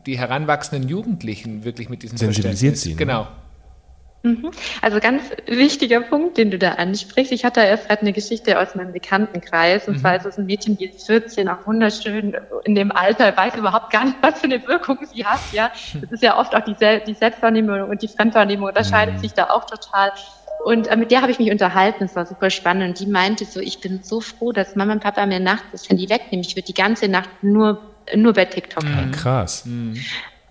die 0.06 0.18
heranwachsenden 0.18 0.88
Jugendlichen 0.88 1.64
wirklich 1.64 1.88
mit 1.88 2.02
diesem 2.02 2.18
Sensibilisiert 2.18 2.76
sie. 2.76 2.90
Ne? 2.90 2.96
Genau. 2.96 3.28
Mhm. 4.24 4.52
Also 4.80 5.00
ganz 5.00 5.22
wichtiger 5.46 6.00
Punkt, 6.00 6.38
den 6.38 6.50
du 6.50 6.58
da 6.58 6.72
ansprichst. 6.72 7.30
Ich 7.30 7.44
hatte 7.44 7.60
erst 7.60 7.88
gerade 7.88 8.00
eine 8.00 8.14
Geschichte 8.14 8.58
aus 8.58 8.74
meinem 8.74 8.92
Bekanntenkreis. 8.92 9.86
Und 9.86 9.96
mhm. 9.96 10.00
zwar 10.00 10.16
ist 10.16 10.24
es 10.24 10.38
ein 10.38 10.46
Mädchen, 10.46 10.78
die 10.78 10.86
ist 10.86 11.06
14, 11.06 11.46
auch 11.48 11.66
wunderschön 11.66 12.34
in 12.64 12.74
dem 12.74 12.90
Alter, 12.90 13.36
weiß 13.36 13.56
überhaupt 13.56 13.92
gar 13.92 14.06
nicht, 14.06 14.16
was 14.22 14.40
für 14.40 14.46
eine 14.46 14.66
Wirkung 14.66 14.98
sie 15.12 15.26
hat. 15.26 15.40
Ja, 15.52 15.70
das 16.00 16.10
ist 16.10 16.22
ja 16.22 16.38
oft 16.38 16.56
auch 16.56 16.64
die, 16.64 16.74
Sel 16.74 17.02
die 17.06 17.12
Selbstwahrnehmung 17.12 17.82
und 17.82 18.00
die 18.00 18.08
Fremdwahrnehmung 18.08 18.68
unterscheidet 18.68 19.16
mhm. 19.16 19.18
sich 19.18 19.34
da 19.34 19.50
auch 19.50 19.66
total. 19.66 20.12
Und 20.64 20.86
äh, 20.86 20.96
mit 20.96 21.10
der 21.10 21.20
habe 21.20 21.30
ich 21.30 21.38
mich 21.38 21.50
unterhalten, 21.50 22.04
es 22.04 22.16
war 22.16 22.24
super 22.24 22.48
spannend. 22.48 22.88
Und 22.88 23.00
die 23.00 23.10
meinte 23.10 23.44
so, 23.44 23.60
ich 23.60 23.80
bin 23.80 24.02
so 24.02 24.22
froh, 24.22 24.52
dass 24.52 24.74
Mama 24.74 24.94
und 24.94 25.02
Papa 25.02 25.26
mir 25.26 25.40
nachts 25.40 25.66
das 25.72 25.86
Handy 25.90 26.08
wegnehmen. 26.08 26.46
Ich 26.46 26.56
würde 26.56 26.66
die 26.66 26.72
ganze 26.72 27.08
Nacht 27.08 27.28
nur 27.42 27.93
nur 28.14 28.32
bei 28.32 28.44
TikTok 28.44 28.84
hängen. 28.84 29.12
Krass. 29.12 29.64
Mhm. 29.64 30.00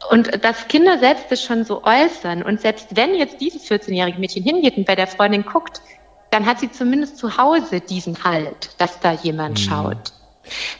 Und 0.09 0.43
dass 0.43 0.67
Kinder 0.67 0.99
selbst 0.99 1.25
das 1.29 1.41
schon 1.41 1.63
so 1.63 1.83
äußern 1.83 2.43
und 2.43 2.59
selbst 2.59 2.87
wenn 2.95 3.15
jetzt 3.15 3.39
dieses 3.39 3.69
14-jährige 3.69 4.19
Mädchen 4.19 4.43
hingeht 4.43 4.75
und 4.77 4.85
bei 4.85 4.95
der 4.95 5.07
Freundin 5.07 5.45
guckt, 5.45 5.81
dann 6.29 6.45
hat 6.45 6.59
sie 6.59 6.71
zumindest 6.71 7.17
zu 7.17 7.37
Hause 7.37 7.79
diesen 7.79 8.23
Halt, 8.23 8.71
dass 8.79 8.99
da 8.99 9.13
jemand 9.13 9.59
mhm. 9.59 9.63
schaut. 9.63 10.13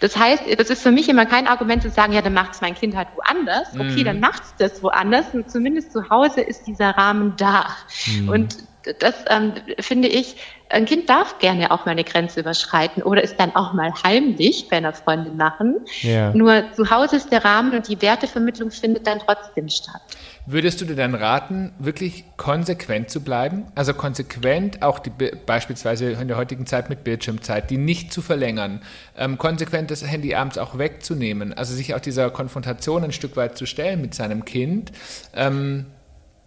Das 0.02 0.18
heißt, 0.18 0.44
das 0.58 0.70
ist 0.70 0.82
für 0.82 0.92
mich 0.92 1.08
immer 1.08 1.26
kein 1.26 1.48
Argument 1.48 1.82
zu 1.82 1.90
sagen, 1.90 2.14
ja, 2.14 2.22
dann 2.22 2.34
macht's 2.34 2.60
mein 2.60 2.76
Kind 2.76 2.96
halt 2.96 3.08
woanders. 3.16 3.70
Okay, 3.74 4.02
mhm. 4.02 4.06
dann 4.06 4.20
macht's 4.20 4.54
das 4.58 4.84
woanders. 4.84 5.28
Und 5.34 5.50
zumindest 5.50 5.94
zu 5.94 6.10
Hause 6.10 6.42
ist 6.42 6.68
dieser 6.68 6.90
Rahmen 6.90 7.36
da. 7.38 7.68
Mhm. 8.08 8.30
Und 8.30 8.58
das 9.00 9.16
ähm, 9.30 9.54
finde 9.80 10.10
ich, 10.10 10.36
ein 10.74 10.86
Kind 10.86 11.10
darf 11.10 11.40
gerne 11.40 11.72
auch 11.72 11.86
mal 11.86 11.92
eine 11.92 12.04
Grenze 12.04 12.40
überschreiten 12.40 13.04
oder 13.04 13.24
ist 13.24 13.40
dann 13.40 13.56
auch 13.56 13.74
mal 13.74 13.94
heimlich 14.04 14.68
bei 14.70 14.78
einer 14.78 14.94
Freundin 14.94 15.38
machen. 15.38 15.76
Ja. 16.02 16.34
Nur 16.34 16.64
zu 16.74 16.90
Hause 16.90 17.18
ist 17.18 17.32
der 17.32 17.46
Rahmen 17.46 17.74
und 17.74 17.88
die 17.88 18.02
Wertevermittlung 18.02 18.72
findet 18.72 19.08
dann 19.08 19.20
trotzdem 19.20 19.70
statt. 19.70 20.02
Würdest 20.46 20.82
du 20.82 20.86
dir 20.86 20.96
dann 20.96 21.16
raten, 21.16 21.72
wirklich 21.80 22.26
konsequent 22.36 23.10
zu 23.10 23.22
bleiben? 23.22 23.66
Also 23.76 23.94
konsequent 23.94 24.82
auch 24.82 25.00
die, 25.00 25.10
beispielsweise 25.10 26.12
in 26.12 26.28
der 26.28 26.36
heutigen 26.36 26.66
Zeit 26.66 26.90
mit 26.90 27.06
Bildschirmzeit, 27.06 27.70
die 27.70 27.78
nicht 27.78 28.12
zu 28.12 28.22
verlängern, 28.22 28.82
ähm, 29.18 29.38
konsequent 29.38 29.90
das 29.90 30.06
Handy 30.06 30.36
abends 30.36 30.58
auch 30.58 30.78
wegzunehmen, 30.78 31.54
also 31.54 31.74
sich 31.74 31.96
auch 31.96 32.02
dieser 32.02 32.30
Konfrontation 32.30 33.06
ein 33.06 33.14
Stück 33.14 33.38
weit 33.38 33.58
zu 33.58 33.66
stellen 33.66 34.02
mit 34.02 34.16
seinem 34.16 34.44
Kind. 34.44 34.92
Ähm, 35.34 35.86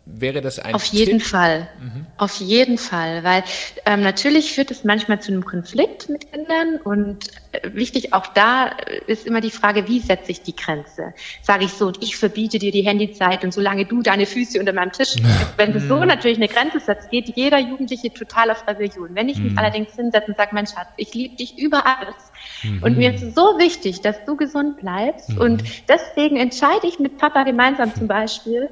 Wäre 0.09 0.41
das 0.41 0.61
ein 0.61 0.73
Auf 0.73 0.85
jeden 0.85 1.19
Tipp? 1.19 1.27
Fall. 1.27 1.69
Mhm. 1.81 2.07
Auf 2.17 2.37
jeden 2.37 2.79
Fall. 2.79 3.25
Weil 3.25 3.43
ähm, 3.87 4.03
natürlich 4.03 4.53
führt 4.53 4.71
es 4.71 4.85
manchmal 4.85 5.21
zu 5.21 5.33
einem 5.33 5.45
Konflikt 5.45 6.09
mit 6.09 6.31
Kindern 6.31 6.77
und 6.77 7.27
äh, 7.51 7.75
wichtig 7.75 8.13
auch 8.13 8.29
da 8.29 8.69
ist 9.09 9.27
immer 9.27 9.41
die 9.41 9.51
Frage, 9.51 9.89
wie 9.89 9.99
setze 9.99 10.31
ich 10.31 10.43
die 10.43 10.55
Grenze? 10.55 11.13
Sage 11.43 11.65
ich 11.65 11.73
so, 11.73 11.93
ich 11.99 12.17
verbiete 12.17 12.61
dir 12.61 12.71
die 12.71 12.83
Handyzeit 12.83 13.43
und 13.43 13.53
solange 13.53 13.85
du 13.85 14.01
deine 14.01 14.27
Füße 14.27 14.61
unter 14.61 14.73
meinem 14.73 14.93
Tisch, 14.93 15.17
wenn 15.57 15.73
du 15.73 15.81
so 15.81 16.05
natürlich 16.05 16.39
eine 16.39 16.47
Grenze 16.47 16.79
setzt, 16.79 17.11
geht 17.11 17.37
jeder 17.37 17.59
Jugendliche 17.59 18.13
total 18.13 18.53
auf 18.53 18.65
Rebellion. 18.69 19.09
Wenn 19.17 19.29
ich 19.29 19.39
mich 19.39 19.53
mhm. 19.55 19.59
allerdings 19.59 19.97
hinsetze 19.97 20.29
und 20.29 20.37
sage, 20.37 20.51
mein 20.53 20.69
Schatz, 20.69 20.87
ich 20.99 21.13
liebe 21.15 21.35
dich 21.35 21.59
über 21.59 21.85
alles 21.85 22.15
mhm. 22.63 22.81
und 22.85 22.97
mir 22.97 23.13
ist 23.13 23.35
so 23.35 23.59
wichtig, 23.59 24.03
dass 24.03 24.25
du 24.25 24.37
gesund 24.37 24.77
bleibst 24.77 25.31
mhm. 25.31 25.39
und 25.39 25.65
deswegen 25.89 26.37
entscheide 26.37 26.87
ich 26.87 27.01
mit 27.01 27.19
Papa 27.19 27.43
gemeinsam 27.43 27.93
zum 27.93 28.07
Beispiel, 28.07 28.71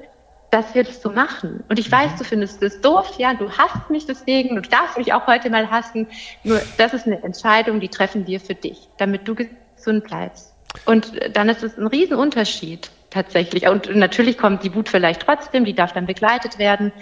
das 0.54 1.02
so 1.02 1.10
machen. 1.10 1.64
Und 1.68 1.78
ich 1.78 1.90
weiß, 1.90 2.12
mhm. 2.12 2.18
du 2.18 2.24
findest 2.24 2.62
es 2.62 2.80
doof, 2.80 3.14
ja, 3.18 3.34
du 3.34 3.50
hasst 3.50 3.90
mich 3.90 4.06
deswegen, 4.06 4.54
du 4.54 4.62
darfst 4.62 4.96
mich 4.96 5.12
auch 5.12 5.26
heute 5.26 5.50
mal 5.50 5.70
hassen. 5.70 6.06
Nur 6.42 6.60
das 6.78 6.94
ist 6.94 7.06
eine 7.06 7.22
Entscheidung, 7.22 7.80
die 7.80 7.88
treffen 7.88 8.26
wir 8.26 8.40
für 8.40 8.54
dich, 8.54 8.88
damit 8.96 9.26
du 9.26 9.34
gesund 9.34 10.04
bleibst. 10.04 10.54
Und 10.86 11.12
dann 11.36 11.48
ist 11.48 11.62
es 11.62 11.78
ein 11.78 11.86
Riesenunterschied 11.86 12.90
tatsächlich. 13.10 13.68
Und 13.68 13.94
natürlich 13.94 14.38
kommt 14.38 14.64
die 14.64 14.74
Wut 14.74 14.88
vielleicht 14.88 15.22
trotzdem, 15.22 15.64
die 15.64 15.74
darf 15.74 15.92
dann 15.92 16.06
begleitet 16.06 16.58
werden. 16.58 16.92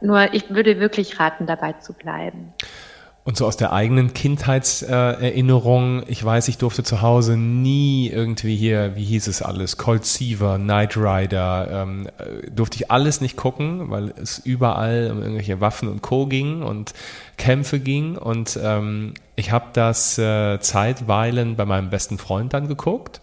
Nur 0.00 0.32
ich 0.34 0.50
würde 0.50 0.78
wirklich 0.78 1.18
raten, 1.18 1.46
dabei 1.46 1.72
zu 1.74 1.92
bleiben. 1.92 2.52
Und 3.26 3.36
so 3.36 3.44
aus 3.44 3.56
der 3.56 3.72
eigenen 3.72 4.14
Kindheitserinnerung, 4.14 6.04
ich 6.06 6.24
weiß, 6.24 6.46
ich 6.46 6.58
durfte 6.58 6.84
zu 6.84 7.02
Hause 7.02 7.36
nie 7.36 8.08
irgendwie 8.08 8.54
hier, 8.54 8.94
wie 8.94 9.02
hieß 9.02 9.26
es 9.26 9.42
alles, 9.42 9.76
Cold 9.78 10.04
Seaver, 10.04 10.58
Knight 10.58 10.96
Rider, 10.96 11.68
ähm, 11.72 12.06
äh, 12.18 12.48
durfte 12.52 12.76
ich 12.76 12.92
alles 12.92 13.20
nicht 13.20 13.36
gucken, 13.36 13.90
weil 13.90 14.14
es 14.16 14.38
überall 14.38 15.10
um 15.10 15.22
irgendwelche 15.22 15.60
Waffen 15.60 15.88
und 15.88 16.02
Co. 16.02 16.26
ging 16.26 16.62
und 16.62 16.94
Kämpfe 17.36 17.80
ging. 17.80 18.16
Und 18.16 18.60
ähm, 18.62 19.14
ich 19.34 19.50
habe 19.50 19.66
das 19.72 20.16
äh, 20.18 20.60
zeitweilen 20.60 21.56
bei 21.56 21.64
meinem 21.64 21.90
besten 21.90 22.18
Freund 22.18 22.54
dann 22.54 22.68
geguckt. 22.68 23.20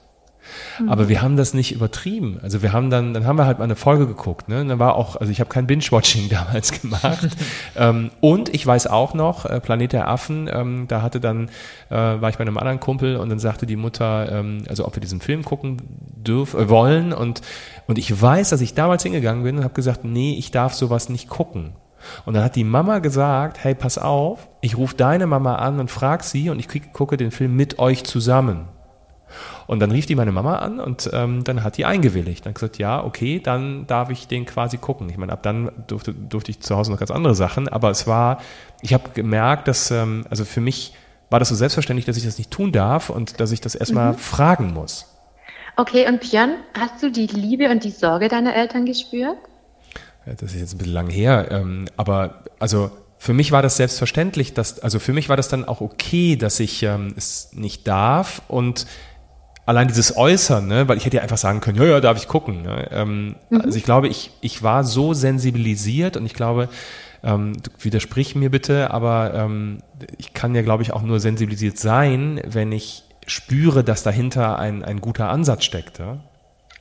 Aber 0.87 1.09
wir 1.09 1.21
haben 1.21 1.37
das 1.37 1.53
nicht 1.53 1.71
übertrieben. 1.71 2.39
Also 2.41 2.61
wir 2.61 2.73
haben 2.73 2.89
dann, 2.89 3.13
dann 3.13 3.25
haben 3.25 3.37
wir 3.37 3.45
halt 3.45 3.59
mal 3.59 3.65
eine 3.65 3.75
Folge 3.75 4.07
geguckt. 4.07 4.49
Ne? 4.49 4.61
Und 4.61 4.69
dann 4.69 4.79
war 4.79 4.95
auch, 4.95 5.15
also 5.15 5.31
ich 5.31 5.39
habe 5.39 5.49
kein 5.49 5.67
Binge-Watching 5.67 6.29
damals 6.29 6.81
gemacht. 6.81 7.29
ähm, 7.75 8.11
und 8.21 8.53
ich 8.53 8.65
weiß 8.65 8.87
auch 8.87 9.13
noch, 9.13 9.45
äh, 9.45 9.59
Planet 9.59 9.93
der 9.93 10.07
Affen, 10.07 10.49
ähm, 10.51 10.85
da 10.87 11.01
hatte 11.01 11.19
dann, 11.19 11.49
äh, 11.89 11.95
war 11.95 12.29
ich 12.29 12.37
bei 12.37 12.41
einem 12.41 12.57
anderen 12.57 12.79
Kumpel 12.79 13.17
und 13.17 13.29
dann 13.29 13.39
sagte 13.39 13.65
die 13.65 13.75
Mutter, 13.75 14.31
ähm, 14.31 14.63
also 14.67 14.85
ob 14.85 14.95
wir 14.95 15.01
diesen 15.01 15.21
Film 15.21 15.43
gucken 15.43 15.77
dürfen, 16.15 16.59
äh, 16.59 16.69
wollen. 16.69 17.13
Und, 17.13 17.41
und 17.87 17.97
ich 17.97 18.21
weiß, 18.21 18.49
dass 18.49 18.61
ich 18.61 18.73
damals 18.73 19.03
hingegangen 19.03 19.43
bin 19.43 19.57
und 19.57 19.63
habe 19.63 19.73
gesagt, 19.73 20.03
nee, 20.03 20.35
ich 20.37 20.51
darf 20.51 20.73
sowas 20.73 21.09
nicht 21.09 21.29
gucken. 21.29 21.73
Und 22.25 22.33
dann 22.33 22.43
hat 22.43 22.55
die 22.55 22.63
Mama 22.63 22.99
gesagt, 22.99 23.63
hey, 23.63 23.75
pass 23.75 23.97
auf, 23.97 24.47
ich 24.61 24.77
rufe 24.77 24.95
deine 24.95 25.27
Mama 25.27 25.55
an 25.55 25.79
und 25.79 25.89
frag 25.89 26.23
sie 26.23 26.49
und 26.49 26.59
ich 26.59 26.67
gucke 26.91 27.17
den 27.17 27.31
Film 27.31 27.55
mit 27.55 27.79
euch 27.79 28.03
zusammen. 28.03 28.67
Und 29.67 29.79
dann 29.79 29.91
rief 29.91 30.05
die 30.05 30.15
meine 30.15 30.31
Mama 30.31 30.57
an 30.57 30.79
und 30.79 31.09
ähm, 31.13 31.43
dann 31.43 31.63
hat 31.63 31.77
die 31.77 31.85
eingewilligt. 31.85 32.45
Dann 32.45 32.53
gesagt, 32.53 32.77
ja, 32.77 33.03
okay, 33.03 33.39
dann 33.39 33.87
darf 33.87 34.09
ich 34.09 34.27
den 34.27 34.45
quasi 34.45 34.77
gucken. 34.77 35.09
Ich 35.09 35.17
meine, 35.17 35.31
ab 35.31 35.43
dann 35.43 35.71
durfte, 35.87 36.13
durfte 36.13 36.51
ich 36.51 36.59
zu 36.59 36.75
Hause 36.75 36.91
noch 36.91 36.99
ganz 36.99 37.11
andere 37.11 37.35
Sachen, 37.35 37.67
aber 37.67 37.89
es 37.89 38.07
war, 38.07 38.41
ich 38.81 38.93
habe 38.93 39.09
gemerkt, 39.13 39.67
dass, 39.67 39.91
ähm, 39.91 40.25
also 40.29 40.45
für 40.45 40.61
mich 40.61 40.93
war 41.29 41.39
das 41.39 41.49
so 41.49 41.55
selbstverständlich, 41.55 42.05
dass 42.05 42.17
ich 42.17 42.25
das 42.25 42.37
nicht 42.37 42.51
tun 42.51 42.71
darf 42.71 43.09
und 43.09 43.39
dass 43.39 43.51
ich 43.51 43.61
das 43.61 43.75
erstmal 43.75 44.13
mhm. 44.13 44.17
fragen 44.17 44.73
muss. 44.73 45.07
Okay, 45.75 46.07
und 46.07 46.21
Björn, 46.21 46.57
hast 46.77 47.01
du 47.01 47.09
die 47.09 47.25
Liebe 47.25 47.69
und 47.69 47.83
die 47.83 47.89
Sorge 47.89 48.27
deiner 48.27 48.55
Eltern 48.55 48.85
gespürt? 48.85 49.37
Das 50.25 50.53
ist 50.53 50.59
jetzt 50.59 50.75
ein 50.75 50.77
bisschen 50.77 50.93
lang 50.93 51.09
her, 51.09 51.47
ähm, 51.51 51.85
aber 51.97 52.43
also 52.59 52.91
für 53.17 53.33
mich 53.33 53.51
war 53.51 53.61
das 53.61 53.77
selbstverständlich, 53.77 54.53
dass, 54.53 54.79
also 54.79 54.99
für 54.99 55.13
mich 55.13 55.29
war 55.29 55.37
das 55.37 55.47
dann 55.47 55.65
auch 55.65 55.81
okay, 55.81 56.35
dass 56.35 56.59
ich 56.59 56.83
ähm, 56.83 57.13
es 57.15 57.53
nicht 57.53 57.87
darf 57.87 58.41
und 58.47 58.85
allein 59.65 59.87
dieses 59.87 60.17
Äußern, 60.17 60.67
ne, 60.67 60.87
weil 60.87 60.97
ich 60.97 61.05
hätte 61.05 61.17
ja 61.17 61.23
einfach 61.23 61.37
sagen 61.37 61.61
können, 61.61 61.77
ja, 61.77 61.85
ja, 61.85 61.99
darf 62.01 62.17
ich 62.17 62.27
gucken. 62.27 62.63
Ne? 62.63 62.87
Ähm, 62.91 63.35
mhm. 63.49 63.61
Also 63.61 63.77
ich 63.77 63.83
glaube, 63.83 64.07
ich, 64.07 64.31
ich 64.41 64.63
war 64.63 64.83
so 64.83 65.13
sensibilisiert 65.13 66.17
und 66.17 66.25
ich 66.25 66.33
glaube, 66.33 66.69
ähm, 67.23 67.53
widersprich 67.79 68.35
mir 68.35 68.51
bitte, 68.51 68.91
aber 68.91 69.33
ähm, 69.33 69.81
ich 70.17 70.33
kann 70.33 70.53
ja, 70.55 70.61
glaube 70.61 70.83
ich, 70.83 70.91
auch 70.91 71.01
nur 71.01 71.19
sensibilisiert 71.19 71.77
sein, 71.77 72.41
wenn 72.45 72.71
ich 72.71 73.03
spüre, 73.25 73.83
dass 73.83 74.03
dahinter 74.03 74.59
ein, 74.59 74.83
ein 74.83 74.99
guter 74.99 75.29
Ansatz 75.29 75.63
steckt. 75.63 75.99
Ja? 75.99 76.17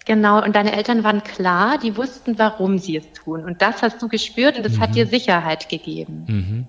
Genau, 0.04 0.42
und 0.42 0.56
deine 0.56 0.72
Eltern 0.72 1.04
waren 1.04 1.22
klar, 1.22 1.78
die 1.78 1.96
wussten, 1.96 2.38
warum 2.38 2.78
sie 2.78 2.96
es 2.96 3.12
tun. 3.12 3.44
Und 3.44 3.62
das 3.62 3.82
hast 3.82 4.02
du 4.02 4.08
gespürt 4.08 4.56
und 4.56 4.66
das 4.66 4.76
mhm. 4.76 4.80
hat 4.80 4.94
dir 4.96 5.06
Sicherheit 5.06 5.68
gegeben. 5.68 6.24
Mhm. 6.26 6.66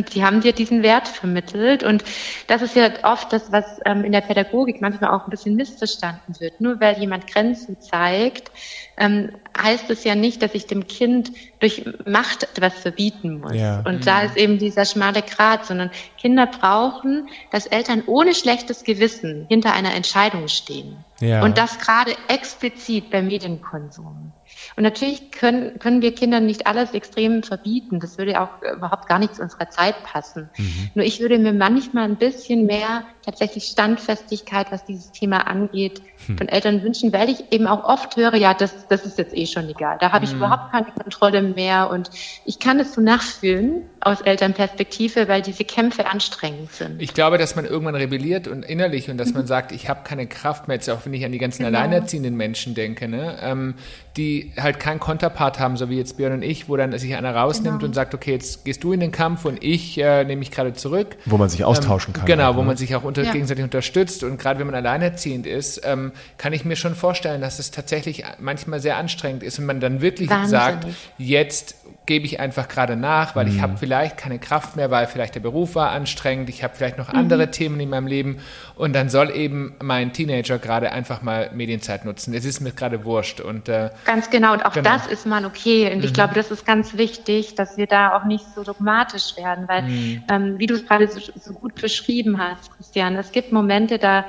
Und 0.00 0.08
sie 0.08 0.24
haben 0.24 0.40
dir 0.40 0.54
diesen 0.54 0.82
Wert 0.82 1.08
vermittelt. 1.08 1.82
Und 1.82 2.02
das 2.46 2.62
ist 2.62 2.74
ja 2.74 2.88
oft 3.02 3.30
das, 3.34 3.52
was 3.52 3.80
ähm, 3.84 4.02
in 4.02 4.12
der 4.12 4.22
Pädagogik 4.22 4.80
manchmal 4.80 5.10
auch 5.10 5.24
ein 5.24 5.30
bisschen 5.30 5.56
missverstanden 5.56 6.40
wird. 6.40 6.58
Nur 6.58 6.80
weil 6.80 6.98
jemand 6.98 7.26
Grenzen 7.26 7.78
zeigt, 7.82 8.50
ähm, 8.96 9.32
heißt 9.60 9.90
es 9.90 10.04
ja 10.04 10.14
nicht, 10.14 10.40
dass 10.40 10.54
ich 10.54 10.66
dem 10.66 10.86
Kind 10.86 11.32
durch 11.58 11.84
Macht 12.06 12.44
etwas 12.44 12.78
verbieten 12.78 13.40
muss. 13.40 13.54
Ja. 13.54 13.80
Und 13.80 13.96
mhm. 13.96 14.04
da 14.06 14.22
ist 14.22 14.38
eben 14.38 14.56
dieser 14.56 14.86
schmale 14.86 15.20
Grat, 15.20 15.66
sondern 15.66 15.90
Kinder 16.16 16.46
brauchen, 16.46 17.28
dass 17.50 17.66
Eltern 17.66 18.02
ohne 18.06 18.34
schlechtes 18.34 18.84
Gewissen 18.84 19.44
hinter 19.50 19.74
einer 19.74 19.94
Entscheidung 19.94 20.48
stehen. 20.48 20.96
Ja. 21.20 21.42
Und 21.44 21.58
das 21.58 21.78
gerade 21.78 22.16
explizit 22.28 23.10
beim 23.10 23.26
Medienkonsum. 23.26 24.32
Und 24.80 24.84
natürlich 24.84 25.30
können, 25.30 25.78
können 25.78 26.00
wir 26.00 26.14
Kindern 26.14 26.46
nicht 26.46 26.66
alles 26.66 26.94
extrem 26.94 27.42
verbieten. 27.42 28.00
Das 28.00 28.16
würde 28.16 28.40
auch 28.40 28.48
überhaupt 28.62 29.08
gar 29.08 29.18
nicht 29.18 29.34
zu 29.34 29.42
unserer 29.42 29.68
Zeit 29.68 29.94
passen. 30.04 30.48
Mhm. 30.56 30.90
Nur 30.94 31.04
ich 31.04 31.20
würde 31.20 31.38
mir 31.38 31.52
manchmal 31.52 32.04
ein 32.04 32.16
bisschen 32.16 32.64
mehr 32.64 33.04
tatsächlich 33.24 33.64
Standfestigkeit, 33.64 34.72
was 34.72 34.84
dieses 34.84 35.12
Thema 35.12 35.46
angeht, 35.46 36.00
hm. 36.26 36.38
von 36.38 36.48
Eltern 36.48 36.82
wünschen, 36.82 37.12
weil 37.12 37.28
ich 37.28 37.52
eben 37.52 37.66
auch 37.66 37.84
oft 37.84 38.16
höre, 38.16 38.34
ja, 38.36 38.54
das, 38.54 38.88
das 38.88 39.04
ist 39.04 39.18
jetzt 39.18 39.36
eh 39.36 39.46
schon 39.46 39.68
egal. 39.68 39.98
Da 40.00 40.12
habe 40.12 40.24
ich 40.24 40.30
hm. 40.30 40.38
überhaupt 40.38 40.72
keine 40.72 40.86
Kontrolle 40.86 41.42
mehr. 41.42 41.90
Und 41.90 42.10
ich 42.44 42.58
kann 42.58 42.80
es 42.80 42.94
so 42.94 43.00
nachfühlen 43.00 43.82
aus 44.00 44.22
Elternperspektive, 44.22 45.28
weil 45.28 45.42
diese 45.42 45.64
Kämpfe 45.64 46.06
anstrengend 46.06 46.72
sind. 46.72 47.02
Ich 47.02 47.12
glaube, 47.12 47.36
dass 47.36 47.56
man 47.56 47.66
irgendwann 47.66 47.94
rebelliert 47.94 48.48
und 48.48 48.64
innerlich 48.64 49.10
und 49.10 49.18
dass 49.18 49.34
man 49.34 49.46
sagt, 49.46 49.72
ich 49.72 49.88
habe 49.88 50.00
keine 50.04 50.26
Kraft 50.26 50.68
mehr, 50.68 50.76
jetzt 50.76 50.88
auch 50.88 51.04
wenn 51.04 51.12
ich 51.12 51.24
an 51.24 51.32
die 51.32 51.38
ganzen 51.38 51.64
genau. 51.64 51.78
alleinerziehenden 51.78 52.36
Menschen 52.36 52.74
denke, 52.74 53.08
ne? 53.08 53.38
Ähm, 53.42 53.74
die 54.16 54.52
halt 54.58 54.69
keinen 54.78 55.00
Konterpart 55.00 55.58
haben, 55.58 55.76
so 55.76 55.88
wie 55.88 55.96
jetzt 55.96 56.16
Björn 56.16 56.34
und 56.34 56.42
ich, 56.42 56.68
wo 56.68 56.76
dann 56.76 56.96
sich 56.98 57.14
einer 57.14 57.34
rausnimmt 57.34 57.78
genau. 57.78 57.88
und 57.88 57.94
sagt, 57.94 58.14
okay, 58.14 58.32
jetzt 58.32 58.64
gehst 58.64 58.84
du 58.84 58.92
in 58.92 59.00
den 59.00 59.10
Kampf 59.10 59.44
und 59.44 59.62
ich 59.64 59.98
äh, 59.98 60.24
nehme 60.24 60.40
mich 60.40 60.50
gerade 60.50 60.74
zurück. 60.74 61.16
Wo 61.26 61.36
man 61.38 61.48
sich 61.48 61.64
austauschen 61.64 62.14
ähm, 62.14 62.20
kann. 62.20 62.26
Genau, 62.26 62.44
halt, 62.44 62.56
wo 62.56 62.60
ne? 62.60 62.66
man 62.68 62.76
sich 62.76 62.94
auch 62.94 63.02
unter, 63.02 63.22
ja. 63.22 63.32
gegenseitig 63.32 63.64
unterstützt. 63.64 64.22
Und 64.22 64.38
gerade 64.38 64.60
wenn 64.60 64.66
man 64.66 64.76
alleinerziehend 64.76 65.46
ist, 65.46 65.80
ähm, 65.84 66.12
kann 66.38 66.52
ich 66.52 66.64
mir 66.64 66.76
schon 66.76 66.94
vorstellen, 66.94 67.40
dass 67.40 67.58
es 67.58 67.70
tatsächlich 67.70 68.24
manchmal 68.38 68.80
sehr 68.80 68.96
anstrengend 68.96 69.42
ist 69.42 69.58
und 69.58 69.66
man 69.66 69.80
dann 69.80 70.00
wirklich 70.00 70.30
Wahnsinnig. 70.30 70.50
sagt, 70.50 70.86
jetzt 71.18 71.74
gebe 72.06 72.26
ich 72.26 72.40
einfach 72.40 72.68
gerade 72.68 72.96
nach, 72.96 73.36
weil 73.36 73.46
mhm. 73.46 73.56
ich 73.56 73.62
habe 73.62 73.76
vielleicht 73.76 74.16
keine 74.16 74.38
Kraft 74.38 74.76
mehr, 74.76 74.90
weil 74.90 75.06
vielleicht 75.06 75.34
der 75.34 75.40
Beruf 75.40 75.74
war 75.74 75.90
anstrengend, 75.90 76.48
ich 76.48 76.64
habe 76.64 76.74
vielleicht 76.74 76.98
noch 76.98 77.12
mhm. 77.12 77.18
andere 77.18 77.50
Themen 77.50 77.78
in 77.78 77.90
meinem 77.90 78.06
Leben 78.06 78.38
und 78.74 78.94
dann 78.94 79.08
soll 79.08 79.30
eben 79.30 79.74
mein 79.82 80.12
Teenager 80.12 80.58
gerade 80.58 80.92
einfach 80.92 81.22
mal 81.22 81.50
Medienzeit 81.54 82.04
nutzen. 82.04 82.34
Es 82.34 82.44
ist 82.44 82.60
mir 82.60 82.72
gerade 82.72 83.04
wurscht 83.04 83.40
und 83.40 83.68
äh, 83.68 83.90
ganz 84.04 84.30
genau 84.30 84.54
und 84.54 84.66
auch 84.66 84.72
genau. 84.72 84.90
das 84.90 85.06
ist 85.06 85.26
mal 85.26 85.44
okay 85.44 85.92
und 85.92 85.98
mhm. 85.98 86.04
ich 86.04 86.12
glaube, 86.12 86.34
das 86.34 86.50
ist 86.50 86.66
ganz 86.66 86.96
wichtig, 86.96 87.54
dass 87.54 87.76
wir 87.76 87.86
da 87.86 88.16
auch 88.16 88.24
nicht 88.24 88.44
so 88.54 88.64
dogmatisch 88.64 89.36
werden, 89.36 89.68
weil 89.68 89.82
mhm. 89.82 90.22
ähm, 90.30 90.58
wie 90.58 90.66
du 90.66 90.74
es 90.74 90.86
gerade 90.86 91.06
so, 91.06 91.20
so 91.38 91.52
gut 91.52 91.74
beschrieben 91.74 92.38
hast, 92.38 92.74
Christian, 92.76 93.16
es 93.16 93.30
gibt 93.30 93.52
Momente, 93.52 93.98
da 93.98 94.24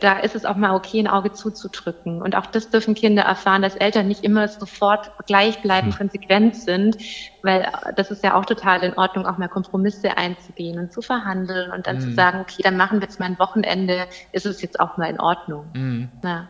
da 0.00 0.18
ist 0.18 0.34
es 0.34 0.44
auch 0.44 0.56
mal 0.56 0.74
okay, 0.74 0.98
ein 0.98 1.06
Auge 1.06 1.32
zuzudrücken. 1.32 2.20
Und 2.20 2.34
auch 2.34 2.46
das 2.46 2.70
dürfen 2.70 2.94
Kinder 2.94 3.22
erfahren, 3.22 3.62
dass 3.62 3.76
Eltern 3.76 4.08
nicht 4.08 4.24
immer 4.24 4.48
sofort 4.48 5.12
gleichbleibend 5.26 5.94
hm. 5.94 5.98
konsequent 5.98 6.56
sind, 6.56 6.98
weil 7.42 7.70
das 7.94 8.10
ist 8.10 8.24
ja 8.24 8.34
auch 8.34 8.44
total 8.44 8.82
in 8.82 8.94
Ordnung, 8.94 9.26
auch 9.26 9.38
mal 9.38 9.48
Kompromisse 9.48 10.16
einzugehen 10.16 10.78
und 10.78 10.92
zu 10.92 11.02
verhandeln 11.02 11.70
und 11.70 11.86
dann 11.86 11.96
hm. 11.96 12.02
zu 12.02 12.12
sagen, 12.14 12.40
okay, 12.40 12.62
dann 12.62 12.76
machen 12.76 13.00
wir 13.00 13.06
jetzt 13.06 13.20
mal 13.20 13.26
ein 13.26 13.38
Wochenende, 13.38 14.06
ist 14.32 14.46
es 14.46 14.60
jetzt 14.60 14.80
auch 14.80 14.96
mal 14.96 15.08
in 15.08 15.20
Ordnung. 15.20 15.66
Hm. 15.74 16.08
Ja. 16.24 16.48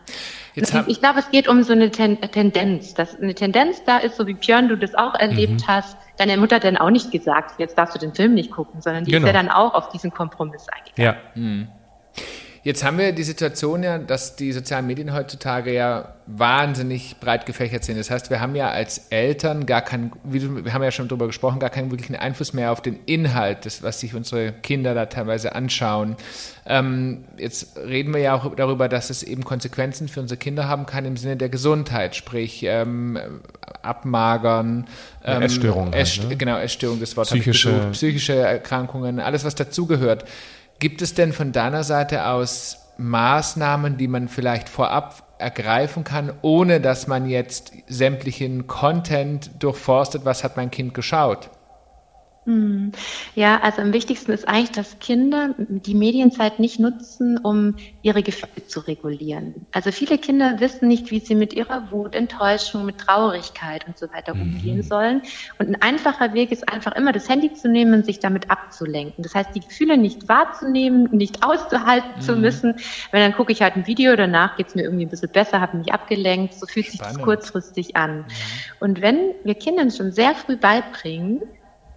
ich 0.55 0.99
glaube, 0.99 1.19
es 1.19 1.29
geht 1.29 1.47
um 1.47 1.61
so 1.61 1.73
eine 1.73 1.91
Ten 1.91 2.19
Tendenz, 2.19 2.95
dass 2.95 3.19
eine 3.19 3.35
Tendenz 3.35 3.83
da 3.83 3.99
ist, 3.99 4.17
so 4.17 4.25
wie 4.25 4.33
Björn, 4.33 4.67
du 4.67 4.77
das 4.77 4.95
auch 4.95 5.13
erlebt 5.13 5.61
mhm. 5.61 5.67
hast. 5.67 5.97
Deine 6.17 6.37
Mutter 6.37 6.55
hat 6.55 6.63
dann 6.63 6.77
auch 6.77 6.89
nicht 6.89 7.11
gesagt, 7.11 7.59
jetzt 7.59 7.77
darfst 7.77 7.93
du 7.93 7.99
den 7.99 8.15
Film 8.15 8.33
nicht 8.33 8.51
gucken, 8.51 8.81
sondern 8.81 9.03
die 9.03 9.11
genau. 9.11 9.27
ist 9.27 9.33
ja 9.33 9.39
dann 9.39 9.51
auch 9.51 9.75
auf 9.75 9.89
diesen 9.89 10.09
Kompromiss 10.09 10.65
eingegangen. 10.69 11.19
Ja. 11.35 11.61
Jetzt 12.67 12.83
haben 12.83 12.97
wir 12.97 13.13
die 13.13 13.23
Situation 13.23 13.81
ja, 13.81 13.97
dass 13.97 14.35
die 14.35 14.51
sozialen 14.51 14.87
Medien 14.87 15.13
heutzutage 15.13 15.73
ja 15.73 16.15
wahnsinnig 16.25 17.15
breit 17.21 17.45
gefächert 17.45 17.85
sind. 17.85 17.97
Das 17.97 18.11
heißt, 18.11 18.29
wir 18.29 18.41
haben 18.41 18.55
ja 18.55 18.69
als 18.69 19.07
Eltern 19.09 19.65
gar 19.65 19.81
keinen, 19.81 20.11
wie 20.25 20.65
wir 20.65 20.73
haben 20.73 20.83
ja 20.83 20.91
schon 20.91 21.07
darüber 21.07 21.27
gesprochen, 21.27 21.59
gar 21.59 21.69
keinen 21.69 21.91
wirklichen 21.91 22.17
Einfluss 22.17 22.51
mehr 22.51 22.73
auf 22.73 22.81
den 22.81 22.99
Inhalt, 23.05 23.63
des, 23.63 23.83
was 23.83 24.01
sich 24.01 24.13
unsere 24.15 24.51
Kinder 24.51 24.93
da 24.93 25.05
teilweise 25.05 25.55
anschauen. 25.55 26.17
Ähm, 26.65 27.23
jetzt 27.37 27.77
reden 27.77 28.13
wir 28.13 28.19
ja 28.19 28.33
auch 28.33 28.53
darüber, 28.53 28.89
dass 28.89 29.11
es 29.11 29.23
eben 29.23 29.45
Konsequenzen 29.45 30.09
für 30.09 30.19
unsere 30.19 30.37
Kinder 30.37 30.67
haben 30.67 30.85
kann 30.85 31.05
im 31.05 31.15
Sinne 31.15 31.37
der 31.37 31.47
Gesundheit, 31.47 32.17
sprich 32.17 32.63
ähm, 32.63 33.17
Abmagern, 33.81 34.87
ähm, 35.23 35.41
Essstörungen. 35.41 35.93
Ess, 35.93 36.17
halt, 36.17 36.29
ne? 36.31 36.35
Genau, 36.35 36.57
Essstörung, 36.57 36.99
das 36.99 37.15
Wort 37.15 37.27
psychische, 37.27 37.91
psychische 37.93 38.35
Erkrankungen, 38.35 39.21
alles, 39.21 39.45
was 39.45 39.55
dazugehört. 39.55 40.25
Gibt 40.79 41.01
es 41.01 41.13
denn 41.13 41.33
von 41.33 41.51
deiner 41.51 41.83
Seite 41.83 42.27
aus 42.27 42.93
Maßnahmen, 42.97 43.97
die 43.97 44.07
man 44.07 44.27
vielleicht 44.27 44.69
vorab 44.69 45.23
ergreifen 45.39 46.03
kann, 46.03 46.33
ohne 46.41 46.81
dass 46.81 47.07
man 47.07 47.27
jetzt 47.27 47.73
sämtlichen 47.87 48.67
Content 48.67 49.51
durchforstet, 49.59 50.25
was 50.25 50.43
hat 50.43 50.57
mein 50.57 50.71
Kind 50.71 50.93
geschaut? 50.93 51.49
Hm. 52.47 52.93
Ja, 53.35 53.59
also 53.59 53.81
am 53.81 53.91
wichtigsten 53.91 54.31
ist 54.31 54.47
eigentlich, 54.47 54.71
dass 54.71 54.99
Kinder 54.99 55.53
die 55.57 55.93
Medienzeit 55.93 56.59
nicht 56.59 56.79
nutzen, 56.79 57.37
um 57.37 57.75
ihre 58.03 58.23
Gefühle 58.23 58.65
zu 58.67 58.79
regulieren. 58.79 59.67
Also 59.73 59.91
viele 59.91 60.17
Kinder 60.17 60.61
wissen 60.61 60.87
nicht, 60.87 61.11
wie 61.11 61.19
sie 61.19 61.35
mit 61.35 61.51
ihrer 61.51 61.91
Wut, 61.91 62.15
Enttäuschung, 62.15 62.85
mit 62.85 62.99
Traurigkeit 62.99 63.85
und 63.85 63.97
so 63.97 64.07
weiter 64.13 64.33
mhm. 64.33 64.41
umgehen 64.43 64.81
sollen. 64.81 65.23
Und 65.59 65.67
ein 65.67 65.81
einfacher 65.81 66.33
Weg 66.33 66.53
ist 66.53 66.69
einfach 66.71 66.93
immer 66.93 67.11
das 67.11 67.27
Handy 67.27 67.51
zu 67.51 67.67
nehmen 67.67 67.93
und 67.93 68.05
sich 68.05 68.19
damit 68.19 68.49
abzulenken. 68.49 69.23
Das 69.23 69.35
heißt, 69.35 69.49
die 69.53 69.59
Gefühle 69.59 69.97
nicht 69.97 70.29
wahrzunehmen, 70.29 71.09
nicht 71.11 71.43
auszuhalten 71.43 72.11
mhm. 72.15 72.21
zu 72.21 72.37
müssen. 72.37 72.75
Weil 73.11 73.23
dann 73.23 73.33
gucke 73.33 73.51
ich 73.51 73.61
halt 73.61 73.75
ein 73.75 73.87
Video, 73.87 74.15
danach 74.15 74.55
geht 74.55 74.67
es 74.67 74.75
mir 74.75 74.83
irgendwie 74.83 75.05
ein 75.05 75.09
bisschen 75.09 75.33
besser, 75.33 75.59
habe 75.59 75.75
mich 75.75 75.91
abgelenkt. 75.91 76.53
So 76.53 76.65
fühlt 76.65 76.85
Spannend. 76.85 77.07
sich 77.09 77.17
das 77.17 77.25
kurzfristig 77.25 77.97
an. 77.97 78.19
Mhm. 78.19 78.25
Und 78.79 79.01
wenn 79.01 79.33
wir 79.43 79.55
Kindern 79.55 79.91
schon 79.91 80.13
sehr 80.13 80.33
früh 80.33 80.55
beibringen, 80.55 81.41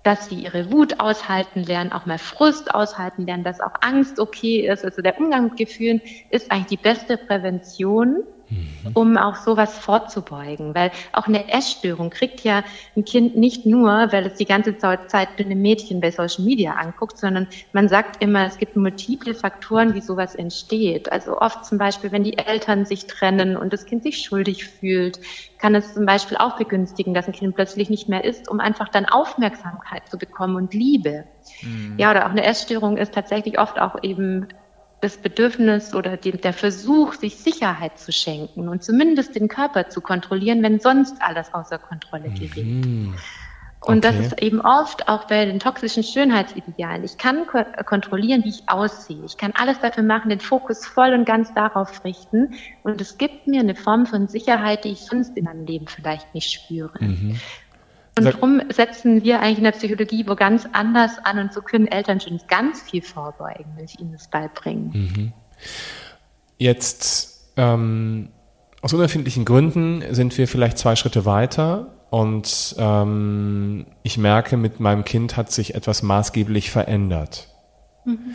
dass 0.03 0.29
sie 0.29 0.37
ihre 0.37 0.73
Wut 0.73 1.01
aushalten 1.01 1.63
lernen, 1.63 1.93
auch 1.93 2.07
mal 2.07 2.19
Frust 2.19 2.75
aushalten 2.75 3.27
lernen, 3.27 3.45
dass 3.45 3.61
auch 3.61 3.75
Angst 3.81 4.19
okay 4.19 4.67
ist. 4.67 4.85
Also 4.85 5.03
der 5.03 5.19
Umgang 5.19 5.45
mit 5.45 5.57
Gefühlen 5.57 6.01
ist 6.31 6.51
eigentlich 6.51 6.79
die 6.79 6.83
beste 6.83 7.17
Prävention 7.17 8.25
Mhm. 8.51 8.91
um 8.95 9.17
auch 9.17 9.37
sowas 9.37 9.79
vorzubeugen. 9.79 10.75
Weil 10.75 10.91
auch 11.13 11.27
eine 11.27 11.53
Essstörung 11.53 12.11
kriegt 12.11 12.43
ja 12.43 12.65
ein 12.97 13.05
Kind 13.05 13.37
nicht 13.37 13.65
nur, 13.65 13.91
weil 14.13 14.27
es 14.27 14.35
die 14.35 14.45
ganze 14.45 14.77
Zeit 14.77 15.39
dünne 15.39 15.55
Mädchen 15.55 16.01
bei 16.01 16.11
Social 16.11 16.45
Media 16.45 16.73
anguckt, 16.73 17.19
sondern 17.19 17.47
man 17.73 17.89
sagt 17.89 18.23
immer, 18.23 18.47
es 18.47 18.59
gibt 18.59 18.77
multiple 18.77 19.35
Faktoren, 19.35 19.95
wie 19.95 20.01
sowas 20.01 20.35
entsteht. 20.35 21.13
Also 21.13 21.39
oft 21.39 21.65
zum 21.65 21.79
Beispiel, 21.79 22.11
wenn 22.11 22.25
die 22.25 22.39
Eltern 22.39 22.85
sich 22.85 23.07
trennen 23.07 23.57
und 23.57 23.73
das 23.73 23.87
Kind 23.87 24.03
sich 24.03 24.19
schuldig 24.19 24.65
fühlt, 24.65 25.21
kann 25.59 25.75
es 25.75 25.95
zum 25.95 26.05
Beispiel 26.05 26.37
auch 26.37 26.57
begünstigen, 26.57 27.15
dass 27.15 27.29
ein 27.29 27.33
Kind 27.33 27.55
plötzlich 27.55 27.89
nicht 27.89 28.09
mehr 28.09 28.25
isst, 28.25 28.51
um 28.51 28.61
einfach 28.61 28.89
dann 28.89 29.07
Aufmerksamkeit 29.07 30.09
zu 30.09 30.19
bekommen 30.19 30.57
und 30.57 30.75
Liebe. 30.75 31.25
Mhm. 31.63 31.97
Ja, 31.99 32.11
oder 32.11 32.27
auch 32.27 32.31
eine 32.31 32.45
Essstörung 32.45 32.97
ist 32.97 33.15
tatsächlich 33.15 33.59
oft 33.61 33.79
auch 33.79 33.97
eben 34.03 34.49
das 35.01 35.17
Bedürfnis 35.17 35.95
oder 35.95 36.17
die, 36.17 36.33
der 36.33 36.53
Versuch, 36.53 37.15
sich 37.15 37.37
Sicherheit 37.37 37.99
zu 37.99 38.13
schenken 38.13 38.69
und 38.69 38.83
zumindest 38.83 39.35
den 39.35 39.49
Körper 39.49 39.89
zu 39.89 40.01
kontrollieren, 40.01 40.63
wenn 40.63 40.81
sonst 40.81 41.17
alles 41.21 41.55
außer 41.55 41.79
Kontrolle 41.79 42.29
mhm. 42.29 42.35
gerät. 42.35 42.65
Mhm. 42.65 43.15
Und 43.83 44.05
okay. 44.05 44.15
das 44.15 44.27
ist 44.27 44.43
eben 44.43 44.61
oft 44.61 45.09
auch 45.09 45.25
bei 45.25 45.47
den 45.47 45.59
toxischen 45.59 46.03
Schönheitsidealen. 46.03 47.03
Ich 47.03 47.17
kann 47.17 47.47
ko 47.47 47.65
kontrollieren, 47.87 48.45
wie 48.45 48.51
ich 48.51 48.69
aussehe. 48.69 49.25
Ich 49.25 49.39
kann 49.39 49.53
alles 49.55 49.81
dafür 49.81 50.03
machen, 50.03 50.29
den 50.29 50.41
Fokus 50.41 50.85
voll 50.85 51.15
und 51.15 51.25
ganz 51.25 51.55
darauf 51.55 52.05
richten. 52.05 52.53
Und 52.83 53.01
es 53.01 53.17
gibt 53.17 53.47
mir 53.47 53.61
eine 53.61 53.75
Form 53.75 54.05
von 54.05 54.29
Sicherheit, 54.29 54.85
die 54.85 54.91
ich 54.91 55.01
sonst 55.01 55.35
in 55.39 55.45
meinem 55.45 55.65
Leben 55.65 55.87
vielleicht 55.87 56.35
nicht 56.35 56.53
spüre. 56.53 56.93
Mhm. 57.01 57.41
Und 58.19 58.25
darum 58.25 58.61
setzen 58.71 59.23
wir 59.23 59.41
eigentlich 59.41 59.59
in 59.59 59.65
der 59.65 59.73
Psychologie 59.73 60.27
wo 60.27 60.35
ganz 60.35 60.69
anders 60.73 61.13
an 61.23 61.39
und 61.39 61.53
so 61.53 61.61
können 61.63 61.87
Eltern 61.87 62.21
schon 62.21 62.41
ganz 62.49 62.83
viel 62.83 63.03
vorbeugen, 63.03 63.67
wenn 63.77 63.85
ich 63.85 63.99
ihnen 64.01 64.13
das 64.13 64.29
beibringen. 64.29 64.91
Mhm. 64.93 65.33
Jetzt 66.59 67.53
ähm, 67.57 68.31
aus 68.83 68.93
unerfindlichen 68.93 69.45
Gründen 69.45 70.03
sind 70.11 70.37
wir 70.37 70.49
vielleicht 70.49 70.79
zwei 70.79 70.97
Schritte 70.97 71.25
weiter 71.25 71.95
und 72.11 72.75
ähm, 72.79 73.87
ich 74.03 74.19
merke, 74.19 74.57
mit 74.57 74.81
meinem 74.81 75.05
Kind 75.05 75.37
hat 75.37 75.53
sich 75.53 75.75
etwas 75.75 76.03
maßgeblich 76.03 76.71
verändert. 76.71 77.49
Mhm. 78.05 78.35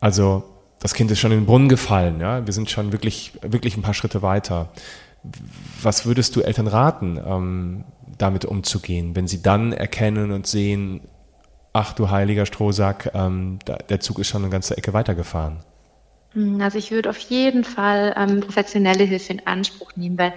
Also 0.00 0.44
das 0.80 0.92
Kind 0.92 1.10
ist 1.10 1.18
schon 1.18 1.32
in 1.32 1.40
den 1.40 1.46
Brunnen 1.46 1.70
gefallen, 1.70 2.20
ja. 2.20 2.44
Wir 2.44 2.52
sind 2.52 2.68
schon 2.68 2.92
wirklich, 2.92 3.32
wirklich 3.40 3.76
ein 3.76 3.82
paar 3.82 3.94
Schritte 3.94 4.20
weiter. 4.20 4.68
Was 5.80 6.04
würdest 6.04 6.36
du 6.36 6.42
Eltern 6.42 6.66
raten? 6.66 7.18
Ähm, 7.24 7.84
damit 8.18 8.44
umzugehen, 8.44 9.16
wenn 9.16 9.26
sie 9.26 9.42
dann 9.42 9.72
erkennen 9.72 10.32
und 10.32 10.46
sehen, 10.46 11.02
ach 11.72 11.92
du 11.92 12.10
heiliger 12.10 12.46
Strohsack, 12.46 13.10
ähm, 13.14 13.58
da, 13.64 13.76
der 13.76 14.00
Zug 14.00 14.18
ist 14.18 14.28
schon 14.28 14.42
eine 14.42 14.50
ganze 14.50 14.76
Ecke 14.76 14.92
weitergefahren? 14.92 15.58
Hm, 16.34 16.60
also 16.60 16.78
ich 16.78 16.90
würde 16.90 17.10
auf 17.10 17.18
jeden 17.18 17.64
Fall 17.64 18.14
ähm, 18.16 18.40
professionelle 18.40 19.04
Hilfe 19.04 19.32
in 19.32 19.46
Anspruch 19.46 19.92
nehmen, 19.96 20.18
weil 20.18 20.34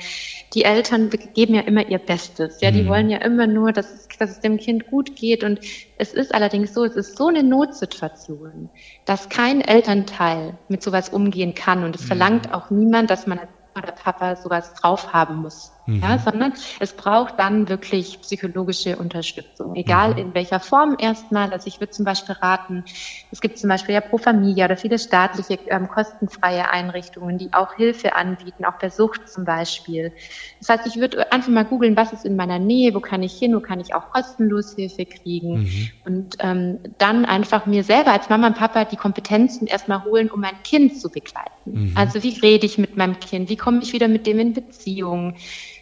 die 0.54 0.64
Eltern 0.64 1.10
geben 1.34 1.56
ja 1.56 1.62
immer 1.62 1.88
ihr 1.88 1.98
Bestes. 2.00 2.62
Ja, 2.62 2.72
die 2.72 2.84
mhm. 2.84 2.88
wollen 2.88 3.10
ja 3.10 3.18
immer 3.18 3.48
nur, 3.48 3.74
dass 3.74 3.92
es, 3.92 4.08
dass 4.18 4.32
es 4.32 4.40
dem 4.40 4.58
Kind 4.58 4.88
gut 4.88 5.16
geht. 5.16 5.44
Und 5.44 5.60
es 5.98 6.14
ist 6.14 6.34
allerdings 6.34 6.74
so, 6.74 6.86
es 6.86 6.96
ist 6.96 7.18
so 7.18 7.28
eine 7.28 7.44
Notsituation, 7.44 8.70
dass 9.06 9.30
kein 9.30 9.62
Elternteil 9.62 10.58
mit 10.70 10.84
sowas 10.84 11.10
umgehen 11.10 11.56
kann. 11.56 11.84
Und 11.84 11.96
es 11.96 12.04
mhm. 12.04 12.08
verlangt 12.08 12.54
auch 12.54 12.70
niemand, 12.70 13.10
dass 13.10 13.28
man 13.28 13.40
oder 13.78 13.92
Papa 13.92 14.36
sowas 14.36 14.74
drauf 14.74 15.14
haben 15.14 15.36
muss, 15.36 15.72
mhm. 15.88 16.02
ja, 16.02 16.20
sondern 16.20 16.54
es 16.80 16.94
braucht 16.94 17.40
dann 17.40 17.70
wirklich 17.70 18.22
psychologische 18.22 18.98
Unterstützung, 18.98 19.76
egal 19.76 20.12
mhm. 20.12 20.18
in 20.18 20.34
welcher 20.34 20.60
Form 20.60 20.98
erstmal. 21.00 21.52
Also 21.52 21.68
ich 21.68 21.80
würde 21.80 21.92
zum 21.92 22.06
Beispiel 22.06 22.36
raten, 22.36 22.84
es 23.32 23.42
gibt 23.42 23.58
zum 23.58 23.70
Beispiel 23.70 23.96
ja 23.96 24.02
Pro 24.02 24.18
Familia 24.18 24.66
oder 24.66 24.78
viele 24.78 25.00
staatliche 25.00 25.60
ähm, 25.68 25.88
kostenfreie 25.88 26.70
Einrichtungen, 26.70 27.38
die 27.38 27.54
auch 27.54 27.74
Hilfe 27.74 28.16
anbieten, 28.16 28.66
auch 28.66 28.78
bei 28.80 28.90
Sucht 28.90 29.30
zum 29.30 29.46
Beispiel. 29.46 30.12
Das 30.60 30.70
heißt, 30.70 30.88
ich 30.88 30.98
würde 30.98 31.32
einfach 31.32 31.50
mal 31.50 31.66
googeln, 31.66 31.96
was 31.98 32.14
ist 32.14 32.26
in 32.26 32.36
meiner 32.36 32.60
Nähe, 32.60 32.94
wo 32.94 33.00
kann 33.00 33.24
ich 33.24 33.34
hin, 33.34 33.56
wo 33.56 33.60
kann 33.60 33.80
ich 33.80 33.96
auch 33.96 34.12
kostenlos 34.12 34.76
Hilfe 34.76 35.06
kriegen 35.06 35.64
mhm. 35.64 35.90
und 36.06 36.36
ähm, 36.40 36.80
dann 36.98 37.26
einfach 37.26 37.66
mir 37.66 37.84
selber 37.84 38.12
als 38.12 38.30
Mama 38.30 38.48
und 38.48 38.58
Papa 38.58 38.86
die 38.86 38.96
Kompetenzen 38.96 39.68
erstmal 39.68 40.04
holen, 40.04 40.30
um 40.30 40.42
mein 40.42 40.62
Kind 40.64 41.00
zu 41.00 41.10
begleiten. 41.10 41.52
Mhm. 41.66 41.94
Also 41.96 42.24
wie 42.24 42.38
rede 42.40 42.66
ich 42.66 42.78
mit 42.78 42.98
meinem 42.98 43.20
Kind, 43.20 43.50
wie 43.50 43.58
komme 43.58 43.80
ich 43.82 43.94
wieder 43.94 44.08
mit 44.08 44.28
dem 44.28 44.40
in 44.40 44.54
Beziehung? 44.54 45.36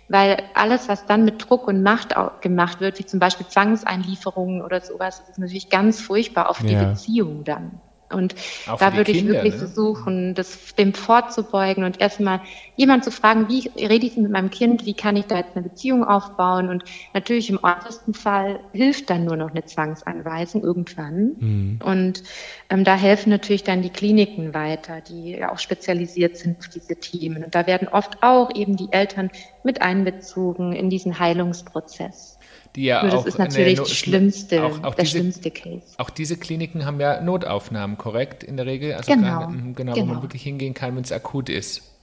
Weil 0.08 0.44
alles, 0.54 0.88
was 0.88 1.06
dann 1.06 1.26
mit 1.26 1.50
Druck 1.50 1.68
und 1.68 1.82
Macht 1.82 2.16
gemacht 2.42 2.80
wird, 2.80 3.00
wie 3.00 3.06
zum 3.06 3.20
Beispiel 3.20 3.48
Zwangseinlieferungen 3.48 4.62
oder 4.62 4.82
sowas, 4.82 5.24
ist 5.30 5.40
natürlich 5.40 5.70
ganz 5.70 6.00
furchtbar 6.00 6.50
auf 6.50 6.60
die 6.62 6.74
ja. 6.74 6.84
Beziehung 6.84 7.44
dann. 7.44 7.82
Und 8.12 8.36
Auch 8.68 8.78
da 8.78 8.96
würde 8.96 9.12
ich 9.12 9.26
wirklich 9.26 9.54
ne? 9.54 9.60
versuchen, 9.60 10.36
das 10.36 10.76
dem 10.76 10.94
vorzubeugen 10.94 11.84
und 11.84 12.00
erstmal 12.00 12.42
jemand 12.76 13.04
zu 13.04 13.12
fragen, 13.12 13.48
wie 13.50 13.70
rede 13.84 14.06
ich 14.06 14.16
mit 14.16 14.32
meinem 14.32 14.52
Kind, 14.52 14.86
wie 14.86 14.94
kann 14.94 15.16
ich 15.16 15.26
da 15.26 15.38
jetzt 15.38 15.56
eine 15.56 15.64
Beziehung 15.64 16.04
aufbauen? 16.04 16.70
Und 16.70 16.84
natürlich 17.14 17.50
im 17.50 17.60
äußersten 17.62 18.14
Fall 18.14 18.60
hilft 18.74 19.10
dann 19.10 19.26
nur 19.26 19.38
noch 19.38 19.52
eine 19.52 19.66
Zwangsanweisung 19.66 20.64
irgendwann. 20.64 21.36
Mhm. 21.40 21.80
Und 21.84 22.24
ähm, 22.70 22.84
da 22.84 22.96
helfen 22.96 23.30
natürlich 23.30 23.64
dann 23.64 23.82
die 23.82 23.90
Kliniken 23.90 24.54
weiter, 24.54 25.02
die 25.02 25.32
ja 25.32 25.52
auch 25.52 25.60
spezialisiert 25.60 26.38
sind 26.38 26.64
für 26.64 26.70
diese 26.70 26.96
Themen. 26.98 27.44
Und 27.44 27.56
da 27.56 27.66
werden 27.66 27.88
oft 27.88 28.22
auch 28.22 28.54
eben 28.54 28.78
die 28.78 28.92
Eltern 28.92 29.32
mit 29.64 29.82
einbezogen 29.82 30.74
in 30.74 30.90
diesen 30.90 31.18
Heilungsprozess 31.18 32.35
die 32.76 32.86
ja 32.86 33.02
Nur 33.02 33.12
das 33.12 33.22
auch 33.22 33.26
ist 33.26 33.40
natürlich 33.40 33.80
das 33.80 33.92
schlimmste, 33.92 34.64
auch, 34.64 34.84
auch 34.84 34.96
der 34.96 35.06
diese, 35.06 35.18
schlimmste 35.18 35.52
Case. 35.52 35.84
Auch 35.98 36.10
diese 36.10 36.38
Kliniken 36.38 36.86
haben 36.86 37.00
ja 37.00 37.22
Notaufnahmen, 37.22 37.98
korrekt, 37.98 38.44
in 38.44 38.58
der 38.58 38.66
Regel? 38.66 38.94
Also 38.94 39.12
genau, 39.12 39.40
gerade, 39.40 39.54
genau, 39.54 39.74
genau, 39.74 39.96
wo 39.96 40.00
man 40.00 40.08
genau. 40.10 40.22
wirklich 40.22 40.44
hingehen 40.44 40.74
kann, 40.74 40.96
wenn 40.96 41.04
es 41.04 41.12
akut 41.12 41.50
ist. 41.50 41.96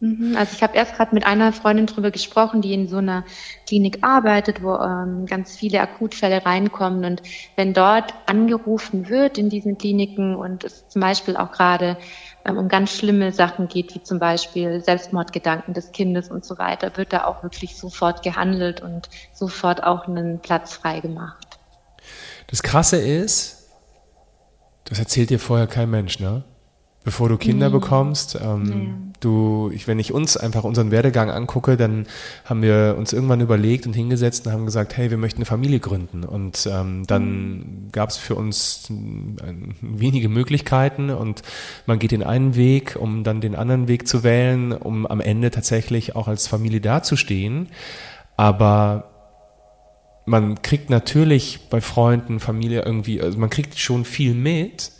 Mhm, 0.00 0.34
also 0.36 0.54
ich 0.56 0.62
habe 0.62 0.76
erst 0.76 0.96
gerade 0.96 1.14
mit 1.14 1.26
einer 1.26 1.52
Freundin 1.52 1.86
drüber 1.86 2.10
gesprochen, 2.10 2.62
die 2.62 2.72
in 2.72 2.88
so 2.88 2.96
einer 2.96 3.24
Klinik 3.66 3.98
arbeitet, 4.00 4.62
wo 4.62 4.74
ähm, 4.76 5.26
ganz 5.26 5.56
viele 5.56 5.80
Akutfälle 5.80 6.44
reinkommen. 6.44 7.04
Und 7.04 7.22
wenn 7.56 7.74
dort 7.74 8.14
angerufen 8.26 9.10
wird 9.10 9.36
in 9.36 9.50
diesen 9.50 9.76
Kliniken 9.76 10.34
und 10.34 10.64
es 10.64 10.88
zum 10.88 11.02
Beispiel 11.02 11.36
auch 11.36 11.52
gerade 11.52 11.98
ähm, 12.44 12.56
um 12.56 12.68
ganz 12.68 12.96
schlimme 12.96 13.32
Sachen 13.32 13.68
geht, 13.68 13.94
wie 13.94 14.02
zum 14.02 14.18
Beispiel 14.18 14.82
Selbstmordgedanken 14.82 15.74
des 15.74 15.92
Kindes 15.92 16.30
und 16.30 16.44
so 16.44 16.58
weiter, 16.58 16.96
wird 16.96 17.12
da 17.12 17.24
auch 17.24 17.42
wirklich 17.42 17.76
sofort 17.76 18.22
gehandelt 18.22 18.80
und 18.80 19.08
sofort 19.32 19.82
auch 19.82 20.06
einen 20.06 20.40
Platz 20.40 20.74
freigemacht. 20.74 21.58
Das 22.46 22.62
Krasse 22.62 22.96
ist, 22.96 23.68
das 24.84 24.98
erzählt 24.98 25.30
dir 25.30 25.38
vorher 25.38 25.66
kein 25.66 25.90
Mensch, 25.90 26.18
ne? 26.18 26.42
Bevor 27.04 27.28
du 27.28 27.38
Kinder 27.38 27.68
mhm. 27.68 27.72
bekommst. 27.72 28.38
Ähm, 28.42 28.66
ja. 28.66 29.10
Du, 29.20 29.70
ich, 29.74 29.86
wenn 29.86 29.98
ich 29.98 30.12
uns 30.12 30.36
einfach 30.36 30.64
unseren 30.64 30.90
Werdegang 30.90 31.30
angucke, 31.30 31.76
dann 31.76 32.06
haben 32.44 32.62
wir 32.62 32.94
uns 32.98 33.12
irgendwann 33.12 33.40
überlegt 33.40 33.86
und 33.86 33.92
hingesetzt 33.92 34.46
und 34.46 34.52
haben 34.52 34.64
gesagt, 34.64 34.96
hey, 34.96 35.10
wir 35.10 35.18
möchten 35.18 35.38
eine 35.38 35.46
Familie 35.46 35.80
gründen. 35.80 36.24
Und 36.24 36.68
ähm, 36.70 37.06
dann 37.06 37.24
mhm. 37.24 37.88
gab 37.92 38.10
es 38.10 38.16
für 38.16 38.34
uns 38.34 38.90
äh, 38.90 39.52
wenige 39.80 40.28
Möglichkeiten 40.28 41.10
und 41.10 41.42
man 41.86 41.98
geht 41.98 42.12
den 42.12 42.22
einen 42.22 42.54
Weg, 42.54 42.96
um 42.98 43.24
dann 43.24 43.40
den 43.40 43.54
anderen 43.54 43.88
Weg 43.88 44.08
zu 44.08 44.22
wählen, 44.22 44.72
um 44.72 45.06
am 45.06 45.20
Ende 45.20 45.50
tatsächlich 45.50 46.16
auch 46.16 46.28
als 46.28 46.46
Familie 46.46 46.80
dazustehen. 46.80 47.68
Aber 48.36 49.10
man 50.30 50.62
kriegt 50.62 50.90
natürlich 50.90 51.68
bei 51.70 51.80
Freunden, 51.80 52.38
Familie 52.38 52.82
irgendwie, 52.82 53.20
also 53.20 53.36
man 53.36 53.50
kriegt 53.50 53.76
schon 53.78 54.04
viel 54.04 54.32
mit, 54.32 54.92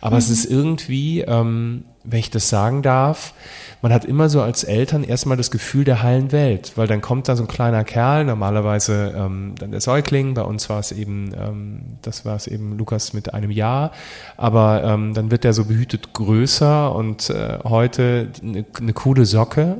aber 0.00 0.12
mhm. 0.12 0.18
es 0.18 0.30
ist 0.30 0.44
irgendwie, 0.44 1.22
ähm, 1.22 1.84
wenn 2.04 2.20
ich 2.20 2.30
das 2.30 2.48
sagen 2.48 2.82
darf, 2.82 3.34
man 3.82 3.92
hat 3.92 4.04
immer 4.04 4.28
so 4.28 4.40
als 4.40 4.62
Eltern 4.62 5.02
erstmal 5.02 5.36
das 5.36 5.50
Gefühl 5.50 5.84
der 5.84 6.04
heilen 6.04 6.30
Welt, 6.30 6.72
weil 6.76 6.86
dann 6.86 7.00
kommt 7.00 7.26
da 7.26 7.34
so 7.34 7.42
ein 7.42 7.48
kleiner 7.48 7.82
Kerl, 7.82 8.24
normalerweise 8.24 9.12
ähm, 9.16 9.56
dann 9.58 9.72
der 9.72 9.80
Säugling, 9.80 10.34
bei 10.34 10.42
uns 10.42 10.70
war 10.70 10.78
es 10.78 10.92
eben, 10.92 11.32
ähm, 11.36 11.80
das 12.02 12.24
war 12.24 12.36
es 12.36 12.46
eben 12.46 12.78
Lukas 12.78 13.12
mit 13.12 13.34
einem 13.34 13.50
Jahr, 13.50 13.90
aber 14.36 14.84
ähm, 14.84 15.14
dann 15.14 15.32
wird 15.32 15.42
der 15.42 15.52
so 15.52 15.64
behütet 15.64 16.12
größer 16.12 16.94
und 16.94 17.28
äh, 17.28 17.58
heute 17.64 18.30
eine, 18.40 18.64
eine 18.78 18.92
coole 18.92 19.26
Socke 19.26 19.78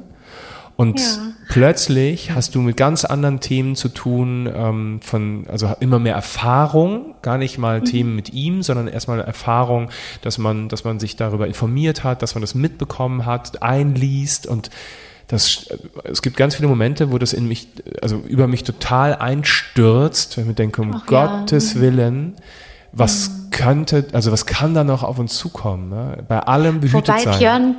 und 0.77 1.01
ja. 1.01 1.07
plötzlich 1.49 2.33
hast 2.33 2.55
du 2.55 2.61
mit 2.61 2.77
ganz 2.77 3.07
anderen 3.07 3.41
Themen 3.41 3.77
zu 3.77 3.89
tun, 3.89 4.49
ähm, 4.55 5.01
von, 5.03 5.47
also 5.49 5.75
immer 5.81 5.99
mehr 5.99 6.15
Erfahrung, 6.15 7.15
gar 7.23 7.39
nicht 7.39 7.57
mal 7.57 7.81
mhm. 7.81 7.85
Themen 7.87 8.17
mit 8.17 8.35
ihm, 8.35 8.63
sondern 8.63 8.87
erstmal 8.87 9.21
Erfahrung, 9.21 9.91
dass 10.21 10.37
man, 10.37 10.69
dass 10.69 10.85
man 10.85 11.01
sich 11.01 11.17
darüber 11.17 11.47
informiert 11.47 12.05
hat, 12.05 12.21
dass 12.21 12.35
man 12.35 12.43
das 12.43 12.55
mitbekommen 12.55 13.25
hat, 13.25 13.63
einliest 13.63 14.47
und 14.47 14.71
das, 15.29 15.67
es 16.05 16.23
gibt 16.23 16.37
ganz 16.37 16.55
viele 16.55 16.69
Momente, 16.69 17.11
wo 17.11 17.19
das 17.19 17.33
in 17.33 17.49
mich, 17.49 17.69
also 18.01 18.19
über 18.19 18.47
mich 18.47 18.63
total 18.63 19.17
einstürzt, 19.17 20.37
wenn 20.37 20.45
ich 20.45 20.49
mir 20.49 20.55
denke, 20.55 20.83
um 20.83 20.95
Ach, 20.95 21.07
Gottes 21.07 21.75
ja. 21.75 21.81
Willen, 21.81 22.37
was 22.93 23.29
mhm. 23.29 23.51
könnte, 23.51 24.07
also 24.13 24.31
was 24.31 24.47
kann 24.47 24.75
da 24.75 24.85
noch 24.85 25.03
auf 25.03 25.19
uns 25.19 25.37
zukommen? 25.37 25.89
Ne? 25.89 26.25
Bei 26.29 26.41
allem 26.41 26.81
behütet 26.81 27.09
Wobei, 27.09 27.25
sein. 27.25 27.39
Björn, 27.39 27.77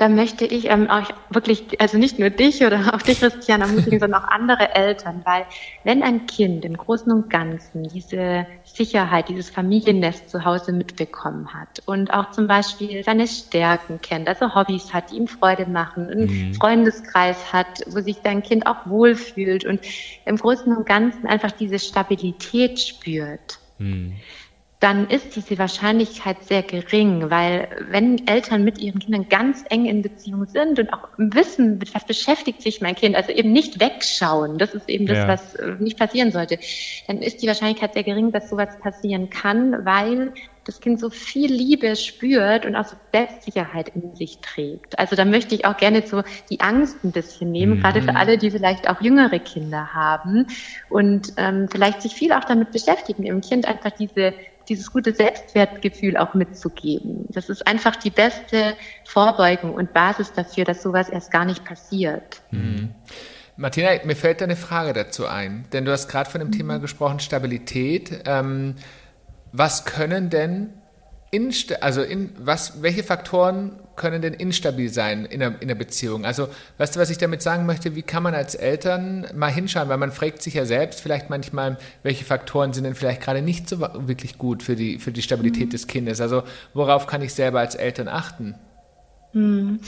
da 0.00 0.08
möchte 0.08 0.46
ich 0.46 0.70
ähm, 0.70 0.88
euch 0.90 1.08
wirklich, 1.28 1.78
also 1.78 1.98
nicht 1.98 2.18
nur 2.18 2.30
dich 2.30 2.64
oder 2.64 2.94
auch 2.94 3.02
dich, 3.02 3.20
Christian, 3.20 3.60
ermutigen, 3.60 4.00
sondern 4.00 4.22
auch 4.22 4.28
andere 4.28 4.74
Eltern, 4.74 5.20
weil 5.24 5.44
wenn 5.84 6.02
ein 6.02 6.26
Kind 6.26 6.64
im 6.64 6.76
Großen 6.76 7.12
und 7.12 7.28
Ganzen 7.28 7.82
diese 7.82 8.46
Sicherheit, 8.64 9.28
dieses 9.28 9.50
Familiennest 9.50 10.30
zu 10.30 10.46
Hause 10.46 10.72
mitbekommen 10.72 11.52
hat 11.52 11.82
und 11.84 12.14
auch 12.14 12.30
zum 12.30 12.46
Beispiel 12.46 13.04
seine 13.04 13.28
Stärken 13.28 14.00
kennt, 14.00 14.26
also 14.26 14.54
Hobbys 14.54 14.94
hat, 14.94 15.10
die 15.10 15.16
ihm 15.16 15.28
Freude 15.28 15.66
machen, 15.66 16.08
einen 16.08 16.48
mhm. 16.48 16.54
Freundeskreis 16.54 17.52
hat, 17.52 17.82
wo 17.86 18.00
sich 18.00 18.22
dein 18.22 18.42
Kind 18.42 18.66
auch 18.66 18.86
wohlfühlt 18.86 19.66
und 19.66 19.80
im 20.24 20.36
Großen 20.36 20.74
und 20.74 20.86
Ganzen 20.86 21.26
einfach 21.26 21.52
diese 21.52 21.78
Stabilität 21.78 22.80
spürt. 22.80 23.58
Mhm 23.78 24.14
dann 24.80 25.08
ist 25.08 25.36
diese 25.36 25.58
Wahrscheinlichkeit 25.58 26.42
sehr 26.44 26.62
gering, 26.62 27.28
weil 27.28 27.68
wenn 27.90 28.26
Eltern 28.26 28.64
mit 28.64 28.78
ihren 28.78 28.98
Kindern 28.98 29.28
ganz 29.28 29.62
eng 29.68 29.84
in 29.84 30.00
Beziehung 30.00 30.46
sind 30.46 30.78
und 30.78 30.90
auch 30.94 31.06
wissen, 31.18 31.76
mit 31.76 31.94
was 31.94 32.06
beschäftigt 32.06 32.62
sich 32.62 32.80
mein 32.80 32.94
Kind, 32.94 33.14
also 33.14 33.30
eben 33.30 33.52
nicht 33.52 33.78
wegschauen, 33.78 34.56
das 34.56 34.72
ist 34.72 34.88
eben 34.88 35.06
das, 35.06 35.18
ja. 35.18 35.28
was 35.28 35.54
äh, 35.56 35.76
nicht 35.78 35.98
passieren 35.98 36.32
sollte, 36.32 36.58
dann 37.06 37.18
ist 37.18 37.42
die 37.42 37.46
Wahrscheinlichkeit 37.46 37.92
sehr 37.92 38.04
gering, 38.04 38.32
dass 38.32 38.48
sowas 38.48 38.78
passieren 38.80 39.28
kann, 39.28 39.84
weil 39.84 40.32
das 40.64 40.80
Kind 40.80 41.00
so 41.00 41.10
viel 41.10 41.52
Liebe 41.52 41.96
spürt 41.96 42.64
und 42.64 42.74
auch 42.76 42.86
so 42.86 42.96
Selbstsicherheit 43.12 43.90
in 43.90 44.14
sich 44.14 44.38
trägt. 44.38 44.98
Also 44.98 45.16
da 45.16 45.24
möchte 45.24 45.54
ich 45.54 45.64
auch 45.64 45.76
gerne 45.76 46.02
so 46.06 46.22
die 46.48 46.60
Angst 46.60 47.02
ein 47.04 47.12
bisschen 47.12 47.50
nehmen, 47.50 47.76
mhm. 47.76 47.80
gerade 47.82 48.02
für 48.02 48.16
alle, 48.16 48.38
die 48.38 48.50
vielleicht 48.50 48.88
auch 48.88 49.00
jüngere 49.02 49.40
Kinder 49.40 49.92
haben 49.92 50.46
und 50.88 51.34
ähm, 51.36 51.68
vielleicht 51.70 52.00
sich 52.00 52.14
viel 52.14 52.32
auch 52.32 52.44
damit 52.44 52.72
beschäftigen, 52.72 53.24
ihrem 53.24 53.40
Kind 53.42 53.66
einfach 53.66 53.90
diese 53.90 54.32
dieses 54.70 54.90
gute 54.90 55.12
Selbstwertgefühl 55.14 56.16
auch 56.16 56.32
mitzugeben. 56.34 57.26
Das 57.28 57.50
ist 57.50 57.66
einfach 57.66 57.96
die 57.96 58.10
beste 58.10 58.74
Vorbeugung 59.04 59.74
und 59.74 59.92
Basis 59.92 60.32
dafür, 60.32 60.64
dass 60.64 60.82
sowas 60.82 61.08
erst 61.10 61.30
gar 61.30 61.44
nicht 61.44 61.64
passiert. 61.64 62.40
Mhm. 62.52 62.94
Martina, 63.56 63.90
mir 64.04 64.16
fällt 64.16 64.40
da 64.40 64.46
eine 64.46 64.56
Frage 64.56 64.94
dazu 64.94 65.26
ein, 65.26 65.66
denn 65.72 65.84
du 65.84 65.92
hast 65.92 66.08
gerade 66.08 66.30
von 66.30 66.40
dem 66.40 66.48
mhm. 66.48 66.52
Thema 66.52 66.78
gesprochen, 66.78 67.20
Stabilität. 67.20 68.22
Ähm, 68.24 68.76
was 69.52 69.84
können 69.84 70.30
denn 70.30 70.72
in, 71.32 71.54
also 71.80 72.02
in, 72.02 72.32
was, 72.38 72.82
welche 72.82 73.04
Faktoren 73.04 73.78
können 73.94 74.20
denn 74.20 74.34
instabil 74.34 74.88
sein 74.88 75.26
in 75.26 75.42
einer, 75.42 75.62
in 75.62 75.68
einer 75.68 75.78
Beziehung? 75.78 76.24
Also, 76.24 76.48
weißt 76.78 76.96
du, 76.96 77.00
was 77.00 77.10
ich 77.10 77.18
damit 77.18 77.40
sagen 77.40 77.66
möchte? 77.66 77.94
Wie 77.94 78.02
kann 78.02 78.22
man 78.24 78.34
als 78.34 78.56
Eltern 78.56 79.26
mal 79.34 79.50
hinschauen? 79.50 79.88
Weil 79.88 79.98
man 79.98 80.10
fragt 80.10 80.42
sich 80.42 80.54
ja 80.54 80.64
selbst 80.64 81.00
vielleicht 81.00 81.30
manchmal, 81.30 81.78
welche 82.02 82.24
Faktoren 82.24 82.72
sind 82.72 82.84
denn 82.84 82.96
vielleicht 82.96 83.20
gerade 83.20 83.42
nicht 83.42 83.68
so 83.68 83.80
wirklich 83.80 84.38
gut 84.38 84.64
für 84.64 84.74
die, 84.74 84.98
für 84.98 85.12
die 85.12 85.22
Stabilität 85.22 85.66
mhm. 85.66 85.70
des 85.70 85.86
Kindes? 85.86 86.20
Also, 86.20 86.42
worauf 86.74 87.06
kann 87.06 87.22
ich 87.22 87.32
selber 87.32 87.60
als 87.60 87.76
Eltern 87.76 88.08
achten? 88.08 88.56
Mhm. 89.32 89.78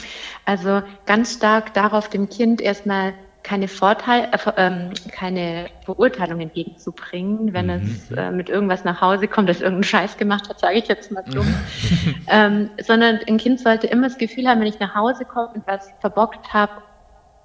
Also, 0.44 0.82
ganz 1.06 1.32
stark 1.34 1.74
darauf, 1.74 2.08
dem 2.08 2.28
Kind 2.28 2.60
erstmal 2.60 3.14
keine 3.42 3.68
Vorteil, 3.68 4.28
äh, 4.32 4.52
ähm, 4.56 4.90
keine 5.10 5.66
Beurteilung 5.86 6.40
entgegenzubringen, 6.40 7.52
wenn 7.52 7.66
mhm. 7.66 7.72
es 7.72 8.10
äh, 8.12 8.30
mit 8.30 8.48
irgendwas 8.48 8.84
nach 8.84 9.00
Hause 9.00 9.28
kommt, 9.28 9.48
das 9.48 9.60
irgendeinen 9.60 9.84
Scheiß 9.84 10.16
gemacht 10.16 10.48
hat, 10.48 10.60
sage 10.60 10.78
ich 10.78 10.88
jetzt 10.88 11.10
mal 11.10 11.24
dumm. 11.24 11.52
ähm, 12.28 12.70
sondern 12.80 13.20
ein 13.26 13.38
Kind 13.38 13.60
sollte 13.60 13.86
immer 13.86 14.08
das 14.08 14.18
Gefühl 14.18 14.46
haben, 14.48 14.60
wenn 14.60 14.68
ich 14.68 14.78
nach 14.78 14.94
Hause 14.94 15.24
komme 15.24 15.48
und 15.54 15.66
was 15.66 15.90
verbockt 16.00 16.52
habe 16.52 16.72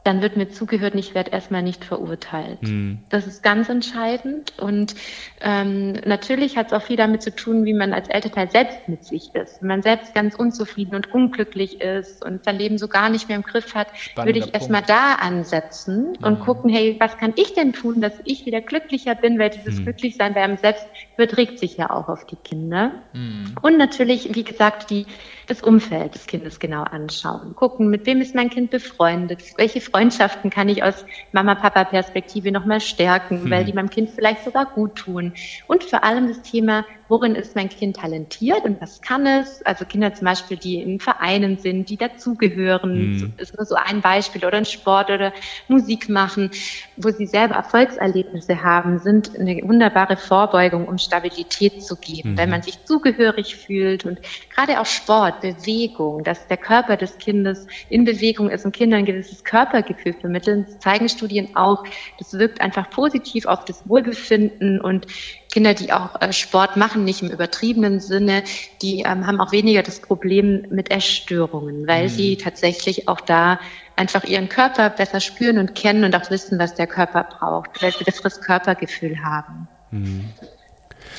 dann 0.08 0.22
wird 0.22 0.38
mir 0.38 0.48
zugehört 0.48 0.93
und 0.93 1.00
ich 1.00 1.13
werde 1.13 1.32
erstmal 1.32 1.62
nicht 1.62 1.84
verurteilt. 1.84 2.62
Mhm. 2.62 3.00
Das 3.10 3.28
ist 3.28 3.43
ganz 3.43 3.67
entscheidend. 3.67 4.54
Und 4.58 4.96
ähm, 5.41 6.00
natürlich 6.06 6.56
hat 6.56 6.67
es 6.67 6.74
auch 6.74 6.82
viel 6.82 6.96
damit 6.96 7.22
zu 7.22 7.36
tun, 7.36 7.65
wie 7.65 7.74
man 7.74 7.91
als 7.91 8.08
Elternteil 8.08 8.50
selbst 8.50 8.88
mit 8.88 9.04
sich 9.04 9.36
ist. 9.36 9.62
Wenn 9.62 9.67
man 9.67 9.82
selbst 9.82 10.15
ganz 10.15 10.36
unzufrieden 10.36 10.96
und 10.96 11.13
unglücklich 11.13 11.82
ist 11.82 12.24
und 12.24 12.46
sein 12.46 12.58
Leben 12.58 12.78
so 12.78 12.88
gar 12.88 13.10
nicht 13.10 13.28
mehr 13.28 13.36
im 13.36 13.43
Griff 13.43 13.76
hat, 13.76 13.89
Spannender 13.98 14.34
würde 14.34 14.48
ich 14.48 14.54
erstmal 14.54 14.82
da 14.82 15.15
ansetzen 15.15 16.15
mhm. 16.17 16.26
und 16.26 16.39
gucken, 16.39 16.70
hey, 16.70 16.96
was 17.00 17.17
kann 17.17 17.34
ich 17.36 17.54
denn 17.54 17.74
tun, 17.74 18.00
dass 18.00 18.13
ich 18.24 18.46
wieder 18.46 18.62
glücklicher 18.62 19.13
bin, 19.13 19.38
weil 19.38 19.50
dieses 19.50 19.80
mhm. 19.80 19.84
Glücklichsein 19.84 20.34
bei 20.34 20.41
einem 20.41 20.56
selbst 20.56 20.88
überträgt 21.17 21.60
sich 21.60 21.76
ja 21.76 21.89
auch 21.89 22.08
auf 22.08 22.26
die 22.26 22.38
Kinder. 22.38 22.93
Mhm. 23.12 23.56
Und 23.62 23.78
natürlich, 23.78 24.34
wie 24.34 24.46
gesagt, 24.46 24.89
die 24.89 25.06
das 25.48 25.64
Umfeld 25.64 26.14
des 26.14 26.28
Kindes 26.28 26.60
genau 26.60 26.84
anschauen. 26.84 27.56
Gucken, 27.56 27.90
mit 27.90 28.06
wem 28.06 28.22
ist 28.22 28.36
mein 28.36 28.50
Kind 28.50 28.70
befreundet? 28.70 29.42
Welche 29.58 29.82
Freundschaften 29.82 30.50
kann 30.50 30.70
ich 30.70 30.84
aus 30.84 31.06
Mama-Papa-Perspektive 31.32 32.52
nochmal 32.52 32.82
stärken, 32.82 33.46
mhm. 33.46 33.50
weil 33.50 33.66
die 33.66 33.74
meinem 33.74 33.90
Kind 33.90 34.10
vielleicht 34.10 34.44
sogar 34.44 34.66
gut 34.66 34.96
tun? 34.96 35.34
Und 35.68 35.86
vor 35.86 36.04
allem 36.04 36.28
das 36.28 36.42
Thema 36.42 36.86
worin 37.08 37.36
ist 37.36 37.56
mein 37.56 37.70
Kind 37.70 37.98
talentiert 37.98 38.63
und 38.63 38.82
was 38.82 39.02
kann 39.02 39.26
es? 39.26 39.62
Also 39.63 39.86
Kinder 39.86 40.13
zum 40.13 40.26
Beispiel, 40.26 40.58
die 40.58 40.82
in 40.82 41.00
Vereinen 41.00 41.58
sind, 41.58 41.89
die 41.89 41.98
dazugehören, 41.98 43.17
mhm. 43.17 43.34
ist 43.38 43.56
nur 43.56 43.65
so 43.65 43.76
ein 43.76 44.02
Beispiel, 44.02 44.46
oder 44.46 44.58
in 44.58 44.65
Sport 44.65 45.10
oder 45.10 45.34
Musik 45.67 46.10
machen, 46.10 46.52
wo 46.96 47.10
sie 47.10 47.26
selber 47.26 47.56
Erfolgserlebnisse 47.56 48.63
haben, 48.63 49.00
sind 49.00 49.38
eine 49.38 49.62
wunderbare 49.63 50.17
Vorbeugung, 50.17 50.88
um 50.88 50.98
Stabilität 50.98 51.84
zu 51.84 51.96
geben, 51.96 52.32
mhm. 52.32 52.38
wenn 52.38 52.50
man 52.50 52.62
sich 52.62 52.84
zugehörig 52.86 53.56
fühlt 53.56 54.06
und 54.06 54.20
gerade 54.54 54.80
auch 54.80 54.86
Sport, 54.86 55.41
Bewegung, 55.41 56.24
dass 56.24 56.48
der 56.48 56.58
Körper 56.58 56.98
des 56.98 57.17
Kindes 57.17 57.67
in 57.89 58.06
Bewegung 58.06 58.50
ist 58.50 58.65
und 58.65 58.74
Kindern 58.74 59.00
ein 59.00 59.06
gewisses 59.06 59.43
Körpergefühl 59.43 60.13
vermitteln, 60.13 60.65
zeigen 60.80 61.10
Studien 61.10 61.56
auch, 61.56 61.84
das 62.17 62.34
wirkt 62.34 62.62
einfach 62.62 62.89
positiv 62.89 63.46
auf 63.46 63.65
das 63.65 63.88
Wohlbefinden 63.88 64.82
und 64.82 65.08
Kinder, 65.52 65.74
die 65.74 65.91
auch 65.91 66.22
äh, 66.22 66.34
Sport 66.34 66.78
machen, 66.78 66.97
nicht 67.04 67.22
im 67.22 67.30
übertriebenen 67.30 68.00
Sinne, 68.00 68.44
die 68.82 69.02
ähm, 69.02 69.26
haben 69.26 69.40
auch 69.40 69.52
weniger 69.52 69.84
das 69.84 70.00
Problem 70.00 70.66
mit 70.70 70.92
Essstörungen, 70.92 71.88
weil 71.88 72.04
mhm. 72.04 72.10
sie 72.10 72.38
tatsächlich 72.38 73.08
auch 73.08 73.22
da 73.22 73.60
einfach 73.96 74.24
ihren 74.24 74.50
Körper 74.50 74.90
besser 74.90 75.20
spüren 75.20 75.58
und 75.58 75.76
kennen 75.76 76.04
und 76.04 76.16
auch 76.16 76.30
wissen, 76.30 76.60
was 76.60 76.76
der 76.76 76.88
Körper 76.88 77.24
braucht, 77.24 77.82
weil 77.82 77.92
sie 77.92 78.04
das 78.04 78.22
Körpergefühl 78.40 79.24
haben. 79.24 79.68
Mhm. 79.92 80.26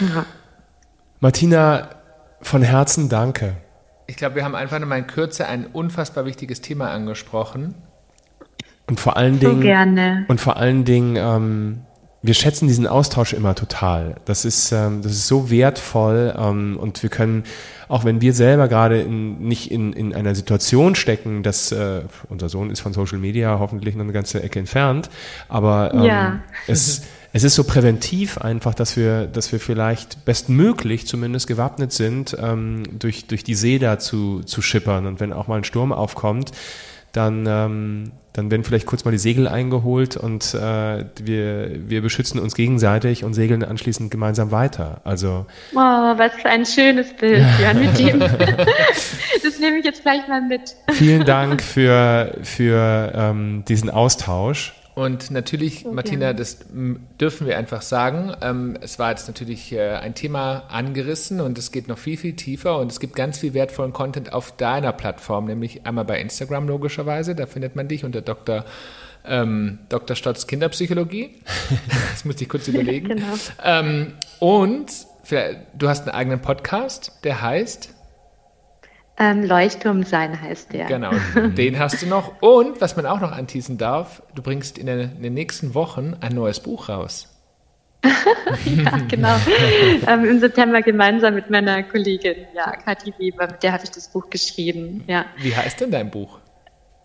Ja. 0.01 0.27
Martina, 1.21 1.91
von 2.41 2.63
Herzen 2.63 3.09
danke. 3.09 3.57
Ich 4.07 4.17
glaube, 4.17 4.37
wir 4.37 4.45
haben 4.45 4.55
einfach 4.55 4.79
nochmal 4.79 5.01
in 5.01 5.07
Kürze 5.07 5.47
ein 5.47 5.67
unfassbar 5.67 6.25
wichtiges 6.25 6.61
Thema 6.61 6.91
angesprochen. 6.91 7.75
Und 8.87 9.01
vor 9.01 9.17
allen 9.17 9.39
Dingen, 9.39 9.57
so 9.57 9.61
gerne. 9.61 10.25
und 10.29 10.41
vor 10.41 10.57
allen 10.57 10.85
Dingen, 10.85 11.17
ähm, 11.17 11.81
wir 12.21 12.35
schätzen 12.35 12.67
diesen 12.67 12.87
Austausch 12.87 13.33
immer 13.33 13.55
total. 13.55 14.17
Das 14.25 14.45
ist, 14.45 14.73
ähm, 14.73 15.03
das 15.03 15.13
ist 15.13 15.29
so 15.29 15.51
wertvoll 15.51 16.35
ähm, 16.37 16.77
und 16.77 17.03
wir 17.03 17.11
können, 17.11 17.45
auch 17.87 18.05
wenn 18.05 18.21
wir 18.21 18.33
selber 18.33 18.67
gerade 18.69 19.01
in, 19.01 19.39
nicht 19.39 19.71
in, 19.71 19.93
in 19.93 20.13
einer 20.15 20.35
Situation 20.35 20.97
stecken, 20.97 21.43
dass 21.43 21.71
äh, 21.71 22.03
unser 22.29 22.49
Sohn 22.49 22.71
ist 22.71 22.81
von 22.81 22.93
Social 22.93 23.19
Media 23.19 23.59
hoffentlich 23.61 23.95
noch 23.95 24.03
eine 24.03 24.13
ganze 24.13 24.43
Ecke 24.43 24.59
entfernt, 24.59 25.11
aber 25.49 25.95
ähm, 25.95 26.03
ja. 26.03 26.41
es, 26.67 27.03
es 27.33 27.45
ist 27.45 27.55
so 27.55 27.63
präventiv 27.63 28.39
einfach, 28.39 28.75
dass 28.75 28.97
wir, 28.97 29.27
dass 29.27 29.53
wir 29.53 29.61
vielleicht 29.61 30.25
bestmöglich 30.25 31.07
zumindest 31.07 31.47
gewappnet 31.47 31.93
sind, 31.93 32.37
ähm, 32.41 32.83
durch, 32.99 33.27
durch 33.27 33.45
die 33.45 33.55
See 33.55 33.79
da 33.79 33.99
zu, 33.99 34.41
zu 34.41 34.63
schippern. 34.63 35.07
Und 35.07 35.21
wenn 35.21 35.33
auch 35.33 35.47
mal 35.47 35.57
ein 35.57 35.65
Sturm 35.65 35.93
aufkommt, 35.93 36.53
dann, 37.13 37.47
ähm, 37.49 38.13
dann 38.33 38.51
werden 38.51 38.65
vielleicht 38.65 38.87
kurz 38.87 39.05
mal 39.05 39.11
die 39.11 39.19
Segel 39.19 39.49
eingeholt 39.49 40.17
und 40.17 40.55
äh, 40.55 41.05
wir, 41.23 41.71
wir 41.89 42.03
beschützen 42.03 42.39
uns 42.39 42.55
gegenseitig 42.55 43.25
und 43.25 43.35
segeln 43.35 43.65
anschließend 43.65 44.11
gemeinsam 44.11 44.51
weiter. 44.51 45.01
Also 45.05 45.47
oh, 45.75 45.79
was 45.79 46.33
für 46.35 46.49
ein 46.49 46.67
schönes 46.67 47.13
Bild, 47.15 47.45
Björn, 47.59 47.81
mit 47.81 47.99
dem. 47.99 48.21
das 48.21 49.59
nehme 49.59 49.79
ich 49.79 49.85
jetzt 49.85 50.03
gleich 50.03 50.29
mal 50.29 50.43
mit. 50.43 50.77
Vielen 50.93 51.25
Dank 51.25 51.63
für, 51.63 52.39
für 52.43 53.13
ähm, 53.15 53.65
diesen 53.67 53.91
Austausch. 53.91 54.75
Und 54.99 55.31
natürlich, 55.31 55.87
okay. 55.87 55.95
Martina, 55.95 56.33
das 56.33 56.59
dürfen 57.21 57.47
wir 57.47 57.57
einfach 57.57 57.83
sagen. 57.83 58.35
Ähm, 58.43 58.77
es 58.81 58.99
war 58.99 59.11
jetzt 59.11 59.29
natürlich 59.29 59.71
äh, 59.73 59.91
ein 59.91 60.17
Thema 60.17 60.65
angerissen 60.71 61.41
und 61.41 61.57
es 61.57 61.71
geht 61.71 61.87
noch 61.87 61.99
viel, 61.99 62.17
viel 62.17 62.35
tiefer 62.35 62.81
und 62.81 62.91
es 62.91 62.99
gibt 62.99 63.15
ganz 63.15 63.39
viel 63.39 63.55
wertvollen 63.55 63.93
Content 63.93 64.33
auf 64.33 64.57
deiner 64.57 64.93
Plattform, 64.93 65.45
nämlich 65.45 65.87
einmal 65.87 66.05
bei 66.05 66.21
Instagram 66.21 66.67
logischerweise. 66.67 67.37
Da 67.37 67.47
findet 67.47 67.77
man 67.77 67.87
dich 67.87 68.05
unter 68.05 68.23
Dr. 68.23 68.65
Ähm, 69.25 69.79
Dr. 69.89 70.17
Stotz 70.17 70.49
Kinderpsychologie. 70.49 71.43
das 72.11 72.25
muss 72.25 72.41
ich 72.41 72.49
kurz 72.49 72.67
überlegen. 72.67 73.07
genau. 73.07 73.35
Ähm, 73.63 74.15
und 74.41 74.91
du 75.79 75.89
hast 75.89 76.09
einen 76.09 76.17
eigenen 76.17 76.41
Podcast, 76.41 77.13
der 77.23 77.41
heißt 77.41 77.95
ähm, 79.19 79.45
Leuchtturm 79.45 80.05
sein 80.05 80.41
heißt 80.41 80.73
der. 80.73 80.87
Genau, 80.87 81.11
den 81.57 81.79
hast 81.79 82.03
du 82.03 82.07
noch. 82.07 82.41
Und 82.41 82.81
was 82.81 82.97
man 82.97 83.07
auch 83.07 83.21
noch 83.21 83.33
anteasen 83.33 83.79
darf, 83.79 84.23
du 84.35 84.43
bringst 84.43 84.79
in 84.79 84.87
den, 84.87 85.17
in 85.17 85.23
den 85.23 85.35
nächsten 85.35 85.75
Wochen 85.75 86.17
ein 86.21 86.35
neues 86.35 86.61
Buch 86.61 86.89
raus. 86.89 87.35
ja, 88.05 88.99
genau. 89.09 89.37
ähm, 90.07 90.25
Im 90.25 90.39
September 90.39 90.83
gemeinsam 90.83 91.35
mit 91.35 91.51
meiner 91.51 91.83
Kollegin, 91.83 92.37
ja, 92.55 92.71
Kathi 92.71 93.13
Weber, 93.19 93.49
mit 93.49 93.63
der 93.63 93.73
habe 93.73 93.85
ich 93.85 93.91
das 93.91 94.09
Buch 94.09 94.31
geschrieben. 94.31 95.03
Ja. 95.09 95.27
Wie 95.39 95.55
heißt 95.55 95.81
denn 95.81 95.91
dein 95.91 96.11
Buch? 96.11 96.39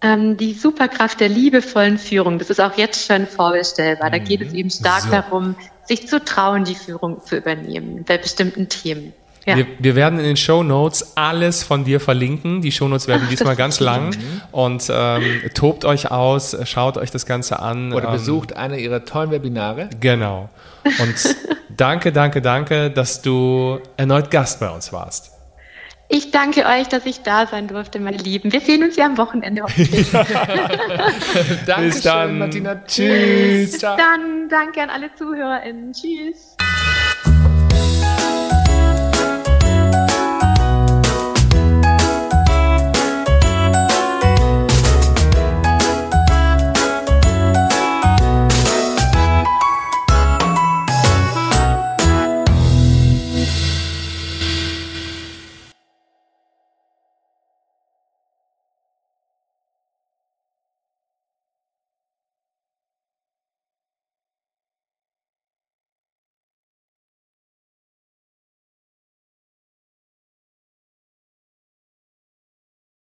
Ähm, 0.04 0.38
die 0.38 0.54
Superkraft 0.54 1.19
der 1.19 1.30
liebevollen 1.30 1.97
Führung. 1.97 2.38
Das 2.38 2.49
ist 2.49 2.60
auch 2.60 2.78
jetzt 2.78 3.08
schon 3.08 3.26
vorbestellbar. 3.26 4.12
Da 4.12 4.19
geht 4.19 4.41
es 4.41 4.52
mhm. 4.52 4.60
eben 4.60 4.69
stark 4.69 5.02
so. 5.02 5.12
darum, 5.12 5.56
sich 5.86 6.08
zu 6.08 6.23
trauen, 6.23 6.63
die 6.65 6.76
Führung 6.76 7.23
zu 7.26 7.38
übernehmen 7.38 8.04
bei 8.08 8.17
bestimmten 8.17 8.69
Themen. 8.69 9.13
Ja. 9.45 9.58
Wir, 9.58 9.67
wir, 9.77 9.95
werden 9.95 10.19
in 10.19 10.25
den 10.25 10.38
Show 10.38 10.63
Notes 10.63 11.17
alles 11.17 11.63
von 11.63 11.84
dir 11.84 11.99
verlinken. 11.99 12.62
Die 12.62 12.71
Show 12.71 12.88
Notes 12.88 13.08
werden 13.08 13.27
diesmal 13.29 13.58
ganz 13.58 13.82
lang 13.82 14.15
und 14.51 14.89
ähm, 14.89 15.41
tobt 15.53 15.84
euch 15.84 16.12
aus, 16.12 16.56
schaut 16.63 16.97
euch 16.97 17.12
das 17.12 17.25
Ganze 17.25 17.60
an. 17.60 17.91
Oder 17.91 18.06
ähm, 18.06 18.13
besucht 18.13 18.56
eine 18.56 18.79
ihrer 18.79 19.03
tollen 19.03 19.32
Webinare. 19.32 19.89
Genau. 19.99 20.49
Und 20.86 21.36
danke, 21.75 22.13
danke, 22.13 22.41
danke, 22.41 22.89
dass 22.89 23.21
du 23.21 23.79
erneut 23.97 24.32
Gast 24.32 24.62
bei 24.62 24.69
uns 24.69 24.93
warst. 24.93 25.34
Ich 26.08 26.32
danke 26.32 26.65
euch, 26.65 26.88
dass 26.89 27.06
ich 27.06 27.23
da 27.23 27.47
sein 27.47 27.67
durfte, 27.67 27.99
meine 27.99 28.17
Lieben. 28.17 28.51
Wir 28.53 28.62
sehen 28.62 28.84
uns 28.84 28.95
ja 28.95 29.06
am 29.06 29.17
Wochenende 29.17 29.63
hoffentlich. 29.63 30.12
danke 30.12 31.82
Bis 31.82 32.01
dann. 32.01 32.38
Martina. 32.38 32.75
Tschüss. 32.86 33.71
Bis 33.71 33.79
dann. 33.79 34.47
Danke 34.47 34.84
an 34.84 34.89
alle 34.89 35.13
ZuhörerInnen. 35.15 35.91
Tschüss. 35.91 36.56